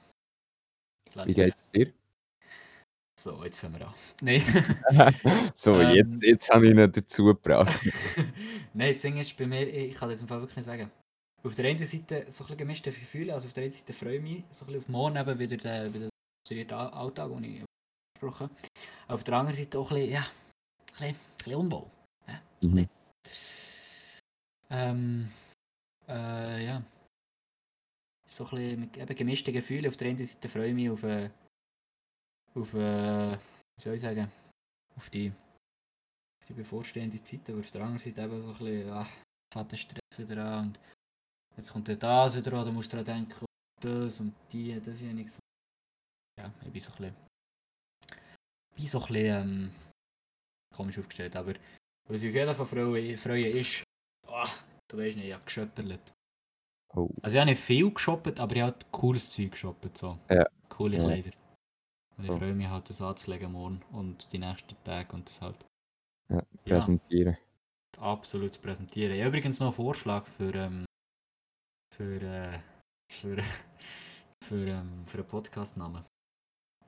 [1.14, 1.92] Das Wie geht's dir?
[3.20, 3.96] So, jetzt fangen wir an.
[4.22, 4.44] Nein.
[5.56, 5.96] so, Ähm.
[5.96, 7.80] jetzt, jetzt habe ich ihn dazu gebracht.
[8.76, 10.92] Nein, das Ding ist bei mir, ich kann das im Fall wirklich nicht sagen.
[11.44, 14.18] Auf der einen Seite so ein bisschen gemischte Gefühle, also auf der einen Seite freue
[14.18, 16.10] ich mich so ein bisschen auf morgen eben wieder den, wieder
[16.48, 17.71] den Alltag, den ich
[18.22, 19.14] gesprochen habe.
[19.14, 21.92] Auf der anderen Seite auch ein bisschen, ja, ein bisschen, ein bisschen unwohl.
[22.28, 22.90] Ja, Mhm.
[24.70, 25.32] Ähm,
[26.08, 26.84] äh, ja.
[28.28, 29.90] So ein bisschen mit eben gemischte Gefühle.
[29.90, 31.30] Auf der einen Seite freue ich mich auf, äh,
[32.56, 34.32] auf äh, wie soll ich sagen,
[34.96, 38.88] auf die, auf die bevorstehende Zeit, aber auf der anderen Seite eben so ein bisschen,
[38.88, 39.08] ja,
[39.54, 40.80] fährt der Stress wieder an und
[41.58, 43.46] jetzt kommt ja das wieder an, da musst du dran denken,
[43.82, 45.40] das und die, das ist ja nichts.
[46.40, 47.31] Ja, ich bin so ein bisschen,
[48.82, 49.72] bin so ein bisschen ähm,
[50.76, 51.54] komisch aufgestellt, aber
[52.10, 53.84] was ich auf jeden Fall freue, freue ist,
[54.28, 54.50] ah,
[54.90, 56.14] du weißt nicht, ich habe geschöpperlet.
[56.94, 60.18] Oh, Also ich habe nicht viel geshoppt, aber ich habe cooles Zeug geshoppt, so.
[60.30, 60.46] Ja.
[60.70, 61.04] Coole Ja.
[61.04, 61.32] Kleider.
[62.18, 62.38] Und ich Oh.
[62.38, 65.66] freue mich halt, das anzulegen morgen und die nächsten Tage und das halt
[66.30, 66.44] ja, Ja.
[66.66, 67.38] präsentieren.
[68.00, 69.14] absolut zu präsentieren.
[69.14, 70.86] Ich habe übrigens noch einen Vorschlag für, ähm,
[71.94, 72.60] für, äh,
[73.12, 73.38] für,
[74.44, 76.06] für, ähm, für einen Podcast-Namen.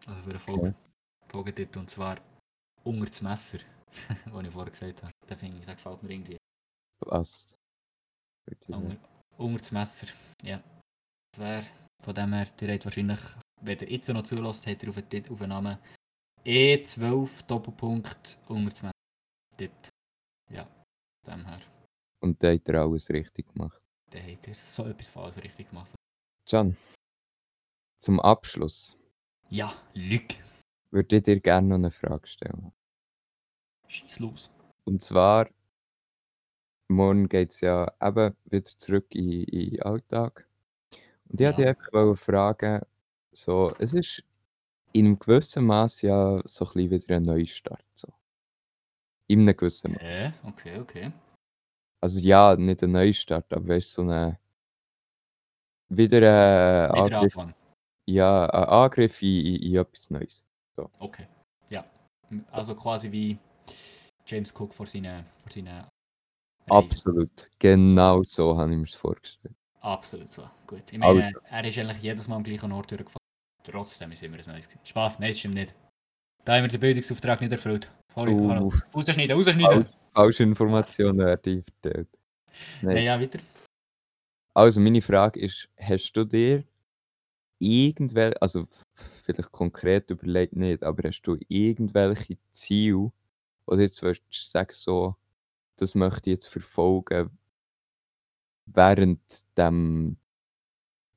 [0.07, 0.75] Also für eine Folge.
[1.33, 2.19] Folgetitel und zwar
[2.83, 3.59] Unter das Messer,
[4.25, 5.11] was ich vorher gesagt habe.
[5.27, 6.37] Den finde ich, der gefällt mir irgendwie.
[6.99, 7.55] Was?
[8.67, 8.97] Unter,
[9.37, 10.07] unter das Messer,
[10.43, 10.61] ja.
[11.31, 11.65] Das wäre
[12.03, 13.19] von dem her, ihr habt wahrscheinlich,
[13.61, 15.77] wenn ihr jetzt noch zulässt, habt ihr auf den, auf den Namen
[16.45, 18.91] E12 Doppelpunkt unter das Messer
[19.57, 19.89] getippt.
[20.51, 20.67] Ja,
[21.25, 21.61] von dem her.
[22.19, 23.81] Und da hat er alles richtig gemacht.
[24.11, 25.95] Dann habt ihr so etwas falsch richtig gemacht.
[26.47, 26.77] Can,
[27.99, 28.97] zum Abschluss
[29.49, 30.37] Ja, Lüg.
[30.93, 32.71] Würde ich dir gerne noch eine Frage stellen.
[33.87, 34.49] Schieß los.
[34.85, 35.49] Und zwar,
[36.89, 40.47] morgen geht es ja eben wieder zurück in, in den Alltag.
[41.29, 41.65] Und ich wollte Ja.
[41.65, 42.81] dich einfach wollte fragen,
[43.31, 44.23] so, es ist
[44.93, 47.85] in einem gewissen Maß ja so ein bisschen wieder ein Neustart.
[47.95, 48.13] So.
[49.27, 50.01] In einem gewissen Maß.
[50.01, 51.11] Okay, okay, okay.
[52.01, 54.39] Also ja, nicht ein Neustart, aber weißt du, so eine
[55.89, 57.35] wieder ein Wieder Angriff,
[58.07, 60.45] ja, ein Angriff in, in, in etwas Neues.
[60.99, 61.27] Okay,
[61.69, 61.85] ja.
[62.51, 63.37] Also quasi wie
[64.25, 65.87] James Cook vor seinen, vor Reisen.
[66.69, 67.47] Absolut.
[67.59, 69.55] Genau so habe ich mir das vorgestellt.
[69.81, 70.49] Absolut so.
[70.65, 70.83] Gut.
[70.91, 71.39] Ich meine, Also.
[71.49, 73.17] er ist eigentlich jedes Mal am gleichen Ort durchgefahren.
[73.63, 74.85] Trotzdem ist immer ein neues gewesen.
[74.85, 75.75] Spaß, nein, das stimmt nicht.
[76.45, 77.91] Da haben wir den Bildungsauftrag nicht erfüllt.
[78.15, 78.71] Uh.
[78.93, 79.87] Rausschneiden, rausschneiden!
[80.13, 82.07] falsche Informationen werden verteilt.
[82.81, 82.95] Nein.
[82.95, 83.39] Nein, ja, weiter.
[84.53, 86.63] Also meine Frage ist, hast du dir
[87.59, 88.67] irgendwelche, also
[89.23, 93.11] vielleicht konkret überlegt nicht, aber hast du irgendwelche Ziele,
[93.77, 95.15] du jetzt würdest sagen, so,
[95.77, 97.29] das möchte ich jetzt verfolgen
[98.65, 99.21] während
[99.57, 100.17] dem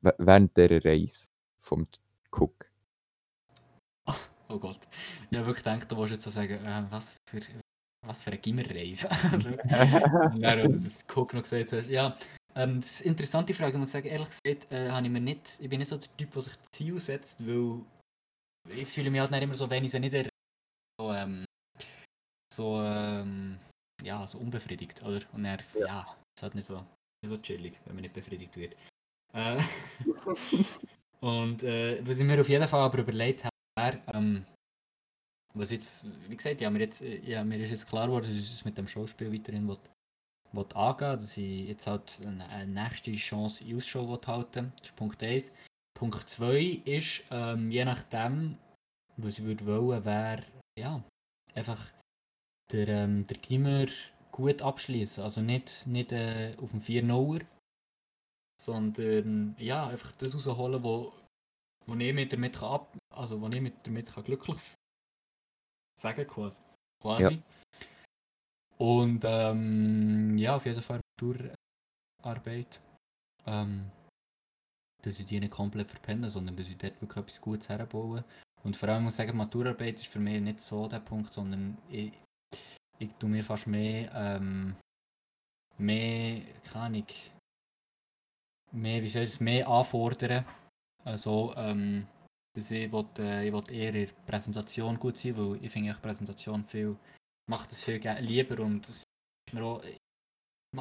[0.02, 1.28] wä- während dieser Reise
[1.60, 1.86] vom
[2.30, 2.70] Cook?
[4.48, 4.78] Oh Gott.
[5.30, 7.40] Ich habe wirklich gedacht, du wolltest jetzt so sagen, äh, was für,
[8.06, 9.10] was für eine Gimmerreise.
[9.32, 11.88] also, du das Cook noch gesagt hast.
[11.88, 12.16] Ja,
[12.54, 13.72] ähm, das ist eine interessante Frage.
[13.72, 16.08] Ich muss sagen, ehrlich gesagt, äh, habe ich mir nicht, ich bin nicht so der
[16.16, 17.80] Typ, der sich Ziel setzt, weil
[18.68, 20.30] ich fühle mich halt nicht immer so, wenn ich sie nicht erreiche,
[21.00, 21.44] so, ähm,
[22.52, 23.58] so, ähm,
[24.02, 25.20] ja, so unbefriedigt, oder?
[25.32, 26.84] Und er, ja, ja ist halt nicht so,
[27.22, 28.76] nicht so chillig, wenn man nicht befriedigt wird.
[29.32, 29.60] Äh,
[31.20, 34.46] und äh, was ich mir auf jeden Fall aber überlegt habe, wäre, ähm,
[35.54, 38.52] was jetzt, wie gesagt, ja, mir, jetzt, ja, mir ist jetzt klar geworden, dass ich
[38.52, 39.78] es mit dem Schauspiel weiterhin will,
[40.52, 44.96] will angehen dass ich jetzt halt eine, nächste Chance in Ausschau will halten Das ist
[44.96, 45.50] Punkt 1.
[45.96, 48.58] Punkt 2 ist, ähm, je nachdem,
[49.16, 50.44] was ich würde wollen, wäre,
[50.78, 51.02] ja,
[51.54, 51.90] einfach
[52.70, 53.86] der, ähm, der Gimmer
[54.30, 55.24] gut abschließen.
[55.24, 57.46] Also nicht, nicht äh, auf dem 4-0er,
[58.62, 61.14] sondern ja, einfach das rausholen, wo,
[61.86, 64.60] wo ich mit damit kann ab, also wo ich mit damit kann glücklich
[65.98, 66.58] sagen quasi.
[67.00, 67.42] quasi.
[68.76, 72.82] Und ähm, ja, auf jeden Fall Tourarbeit.
[73.46, 73.90] Ähm,
[75.06, 78.24] dass ich die nicht komplett verpenne, sondern dass ich dort wirklich etwas Gutes herbaue.
[78.64, 81.78] Und vor allem muss ich sagen, Maturarbeit ist für mich nicht so der Punkt, sondern
[81.88, 82.12] ich,
[82.98, 84.74] ich tue mir fast mehr, ähm,
[85.78, 87.06] mehr, keine Ahnung,
[88.72, 90.44] mehr, wie soll ich es, mehr anfordern.
[91.04, 92.08] Also, ähm,
[92.56, 95.94] dass ich, will, äh, ich will eher in der Präsentation gut sein, weil ich finde
[96.02, 96.96] Präsentation viel,
[97.48, 99.84] macht es viel lieber und es ist mir auch,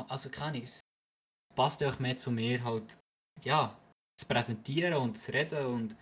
[0.07, 0.81] also keine Ahnung, es
[1.53, 2.97] passt auch mehr zu mir halt,
[3.43, 3.77] ja,
[4.15, 5.95] zu präsentieren und zu reden und,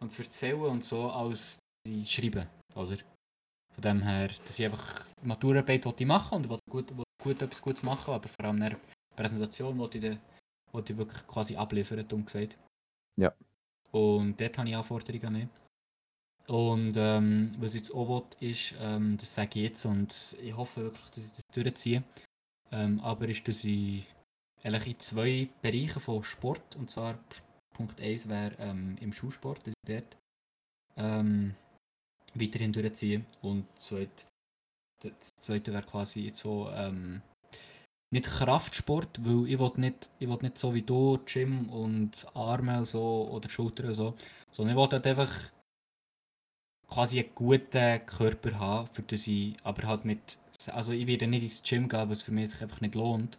[0.00, 2.96] und zu erzählen und so, als zu schreiben, oder?
[3.74, 6.92] Von dem her, dass ich einfach Maturarbeit machen machen und ich gut,
[7.22, 8.78] gut etwas Gutes machen, aber vor allem eine
[9.14, 10.20] Präsentation wollte ich, dann,
[10.72, 12.56] wollte ich wirklich quasi abliefern, dumm gesagt.
[13.16, 13.32] Ja.
[13.90, 15.48] Und dort habe ich Anforderungen mehr.
[16.48, 20.56] Und ähm, was ich jetzt auch will, ist, ähm, das sage ich jetzt und ich
[20.56, 22.04] hoffe wirklich, dass ich das durchziehe,
[22.70, 24.06] ähm, aber ist, dass ich
[24.62, 27.18] eigentlich in zwei Bereichen von Sport, und zwar
[27.76, 30.16] Punkt 1 wäre ähm, im Schulsport, ich dort
[30.96, 31.54] ähm,
[32.34, 34.26] weiterhin durchziehe und zweit,
[35.02, 37.20] das zweite wäre quasi so ähm,
[38.10, 43.28] nicht Kraftsport, weil ich will nicht, nicht so wie du Gym und Arme und so
[43.30, 44.14] oder Schultern und so,
[44.52, 45.52] sondern ich will halt einfach
[46.88, 51.42] quasi einen guten Körper haben, für das ich aber halt mit, also ich werde nicht
[51.42, 53.38] ins Gym gehen, was für mich sich einfach nicht lohnt.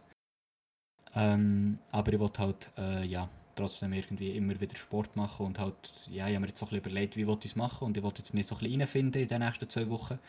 [1.16, 6.08] Ähm, aber ich will halt, äh, ja, trotzdem irgendwie immer wieder Sport machen und halt,
[6.10, 8.04] ja, ich habe mir jetzt so ein bisschen überlegt, wie ich es machen und ich
[8.04, 10.20] wollte jetzt mir so ein bisschen reinfinden in den nächsten zwei Wochen.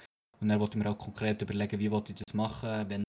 [0.40, 3.04] Und dann wollte ich mir auch konkret überlegen, wie ich das machen, wenn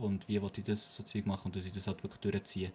[0.00, 2.72] und wie ich das so Zeug machen und dass ich das halt wirklich durchziehe.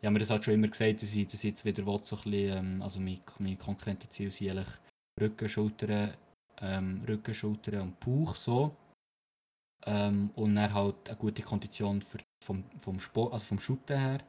[0.00, 2.16] Ich habe mir das halt schon immer gesagt, dass ich das jetzt wieder will, so
[2.16, 4.68] ein bisschen, ähm, also meine, meine konkreten Ziele sind eigentlich
[5.20, 6.14] Rücken, Schultern,
[6.60, 8.76] ähm, Rücken, Schultern und Bauch so.
[9.86, 14.20] Ähm, und dann halt eine gute Kondition für, vom, vom Sport, also vom Shooten her.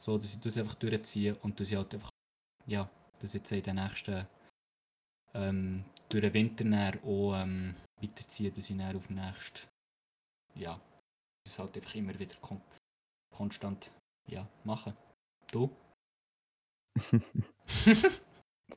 [0.00, 2.08] So, dass ich das einfach durchziehe und dass ich halt einfach,
[2.66, 2.88] ja,
[3.18, 4.26] dass ich jetzt in den nächsten,
[5.34, 9.68] ähm, durch den Winter dann auch ähm, weiterziehe, dass ich dann auf den nächsten,
[10.54, 10.80] ja,
[11.44, 12.62] das halt einfach immer wieder kon
[13.30, 13.92] konstant,
[14.26, 14.96] ja, machen.
[15.52, 15.70] Du?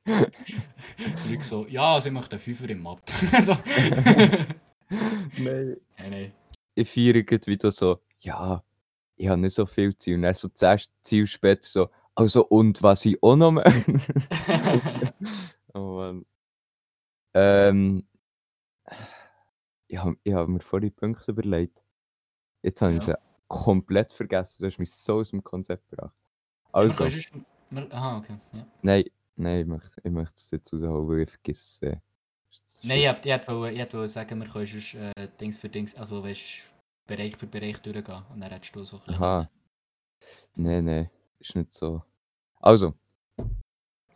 [0.05, 3.13] Leute so, ja, sie möchten Fünfer im Mathe.
[3.41, 3.57] so.
[5.37, 5.77] Nein.
[5.97, 6.33] Nein, nein.
[6.75, 8.61] Ich feiere wieder so, ja,
[9.15, 10.15] ich habe nicht so viel Ziel.
[10.15, 14.01] Und dann so zehn Ziel später so, also und was ich auch noch möchte.
[15.73, 16.25] oh Mann.
[17.33, 18.07] Ähm,
[19.87, 21.83] ich habe ich hab mir vorhin Punkte überlegt.
[22.61, 23.13] Jetzt habe ich Ja.
[23.15, 24.61] sie komplett vergessen.
[24.61, 26.15] Du hast mich so aus dem Konzept gebracht.
[26.71, 27.05] Also.
[27.05, 27.11] Ja,
[27.69, 28.35] man kann aha, okay.
[28.53, 28.65] Ja.
[28.81, 29.03] nein,
[29.35, 32.01] nein, ich möchte, ich möchte es jetzt rausholen, weil ich vergesse
[32.51, 32.83] es.
[32.83, 36.72] Nein, ich ich ich wollen sagen, wir können sonst äh, Dings für Dings, also weißt
[37.07, 38.23] Bereich für Bereich durchgehen.
[38.33, 39.23] Und dann hättest du so ein bisschen.
[39.23, 39.49] Aha.
[40.55, 42.01] Nein, nein, ist nicht so.
[42.59, 42.93] Also,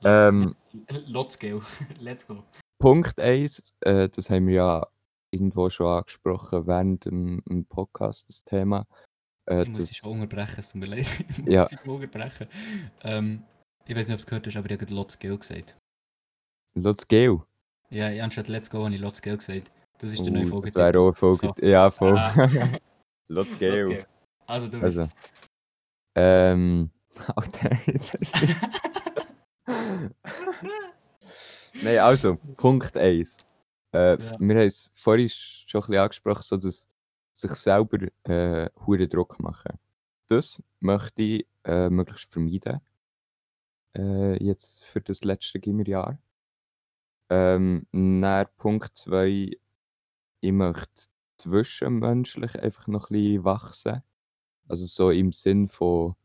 [0.03, 0.55] ähm,
[0.87, 1.61] let's go.
[1.99, 2.43] Let's go.
[2.79, 4.87] Punkt 1, äh, das haben wir ja
[5.31, 8.85] irgendwo schon angesprochen während dem, dem Podcast, das Thema.
[9.45, 11.07] Äh, Ich muss das, dich schon unterbrechen, es tut mir leid.
[11.29, 11.65] Ich muss Ja.
[11.65, 12.47] dich unterbrechen.
[13.01, 13.43] Ähm,
[13.85, 15.77] ich weiß nicht, ob du es gehört hast, aber ich habe Let's go gesagt.
[16.75, 17.45] Let's go.
[17.89, 19.71] Ja, ja, anstatt Let's go habe ich Let's go gesagt.
[19.99, 20.67] Das ist Uh, neue Folge.
[20.71, 21.37] das wäre auch Folge.
[21.57, 21.65] So.
[21.65, 22.17] Ja, voll.
[22.17, 22.47] Ah.
[23.29, 23.89] Let's Let's go.
[23.89, 24.03] go.
[24.45, 24.79] Also du.
[24.81, 25.09] Also.
[26.15, 26.91] Ähm.
[27.35, 28.15] Alter, jetzt.
[31.81, 33.39] Nein, also, Punkt 1.
[33.93, 34.17] Äh, Ja.
[34.17, 36.87] Wir haben es vorhin schon ein bisschen angesprochen, so dass
[37.33, 39.77] sich selber äh, hohen Druck machen.
[40.27, 42.81] Das möchte ich äh, möglichst vermeiden.
[43.95, 46.17] Äh, jetzt für das letzte Gimmerjahr.
[47.29, 47.85] Ähm,
[48.57, 49.51] Punkt 2,
[50.41, 51.07] ich möchte
[51.37, 54.03] zwischenmenschlich einfach noch ein bisschen wachsen.
[54.67, 56.15] Also so im Sinn von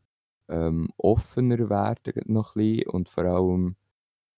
[0.49, 3.75] ähm, offener werden noch ein bisschen und vor allem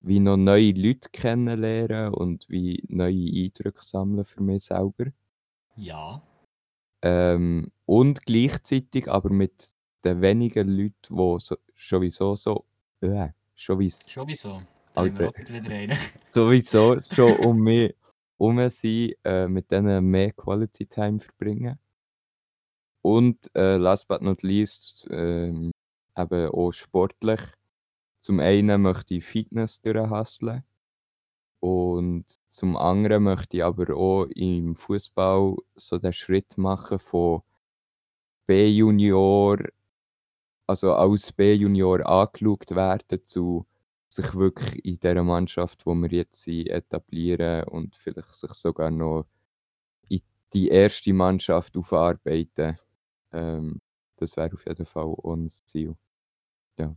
[0.01, 5.05] wie noch neue Leute kennenlernen und wie neue Eindrücke sammeln für mich selber.
[5.75, 6.21] Ja.
[7.01, 9.71] Ähm, und gleichzeitig aber mit
[10.03, 12.65] den wenigen Leuten, die so, sowieso so,
[13.01, 14.61] äh, sowieso, Schon wieso?
[14.93, 15.95] Da haben wir Alter.
[16.27, 17.95] sowieso schon um mich
[18.39, 21.79] herum sind, äh, mit denen mehr Quality Time verbringen.
[23.01, 25.71] Und äh, last but not least, ähm,
[26.17, 27.39] eben auch sportlich.
[28.19, 30.63] Zum einen möchte ich Fitness durchhustlen.
[31.59, 37.41] Und zum anderen möchte ich aber auch im Fußball so den Schritt machen von
[38.47, 39.59] B-Junior,
[40.67, 43.65] also als B-Junior angeschaut werden, zu
[44.15, 49.25] sich wirklich in dieser Mannschaft, wo wir jetzt sind, etablieren und vielleicht sich sogar noch
[50.09, 50.21] in
[50.53, 52.77] die erste Mannschaft aufarbeiten.
[53.31, 53.81] Ähm,
[54.15, 55.95] das wäre auf jeden Fall ein Ziel.
[56.77, 56.95] Ja.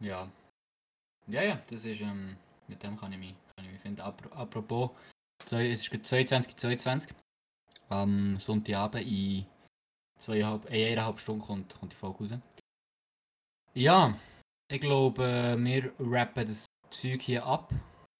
[0.00, 2.36] Ja, ja, das ist, ähm,
[2.68, 4.00] mit dem kann ich mich, kann ich mich finden.
[4.00, 4.90] Apro- Apropos,
[5.44, 7.14] es ist gerade 22, 22.
[7.88, 9.46] Am Sonntagabend in
[10.18, 12.38] zweieinhalb, eineinhalb Stunden kommt, kommt die Folge raus.
[13.74, 14.16] Ja,
[14.68, 17.72] ich glaube, wir rappen das Zeug hier ab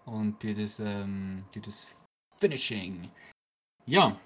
[0.04, 1.96] und tun das, ähm, tun das
[2.38, 3.10] Finishing.
[3.86, 4.18] Ja,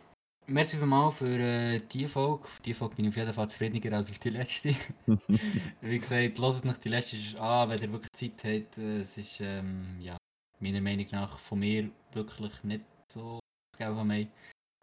[0.46, 2.44] merci vielmals für äh, die Folge.
[2.44, 4.74] Auf die Folge bin ich auf jeden Fall zufriedeniger als auf die letzte.
[5.80, 8.78] Wie gesagt, lasst noch die letzte an, wenn ihr wirklich Zeit habt.
[8.78, 10.16] Äh, Es ist, ähm, ja,
[10.60, 13.38] meiner Meinung nach von mir wirklich nicht so
[13.76, 14.28] Geld von mir.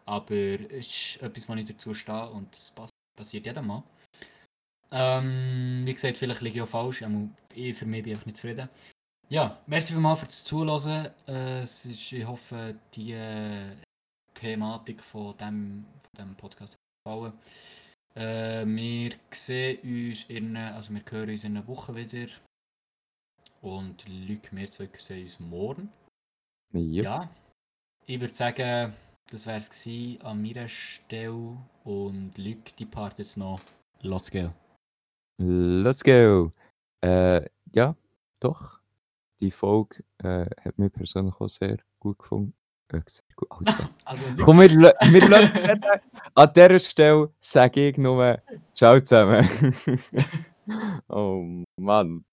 [0.06, 3.82] Aber es ist etwas, wo ich dazu stehe und das pass passiert jedem Mal.
[4.90, 7.04] Ähm, wie gesagt, vielleicht liege ich auch falsch,
[7.54, 8.68] ich für mich bin ich einfach nicht zufrieden.
[9.28, 11.10] Ja, merci vielmals fürs Zuhören.
[11.26, 13.76] Äh, ist, ich hoffe, die äh,
[14.32, 17.32] Thematik von dem, von dem Podcast hat gefallen.
[18.14, 22.28] Äh, wir sehen uns in, also wir hören uns in einer Woche wieder.
[23.60, 25.92] Und Luc, wir zwei sehen uns morgen.
[26.72, 27.04] Yep.
[27.04, 27.30] Ja,
[28.06, 28.94] ich würde sagen,
[29.30, 31.58] das wäre es an meiner Stelle.
[31.84, 33.60] Und Luc, die Part jetzt noch.
[34.00, 34.52] Let's go.
[35.40, 36.50] Let's go!
[37.00, 37.94] Äh, ja,
[38.40, 38.80] doch.
[39.40, 42.54] Die Folge äh, hat mir persönlich auch sehr gut gefunden.
[42.88, 43.48] Äh, sehr gut.
[43.50, 43.90] Alter.
[44.04, 45.82] Also, Komm, wir, wir lassen
[46.34, 48.38] An dieser Stelle sage ich nur
[48.74, 49.46] Ciao zusammen.
[51.08, 52.24] oh Mann.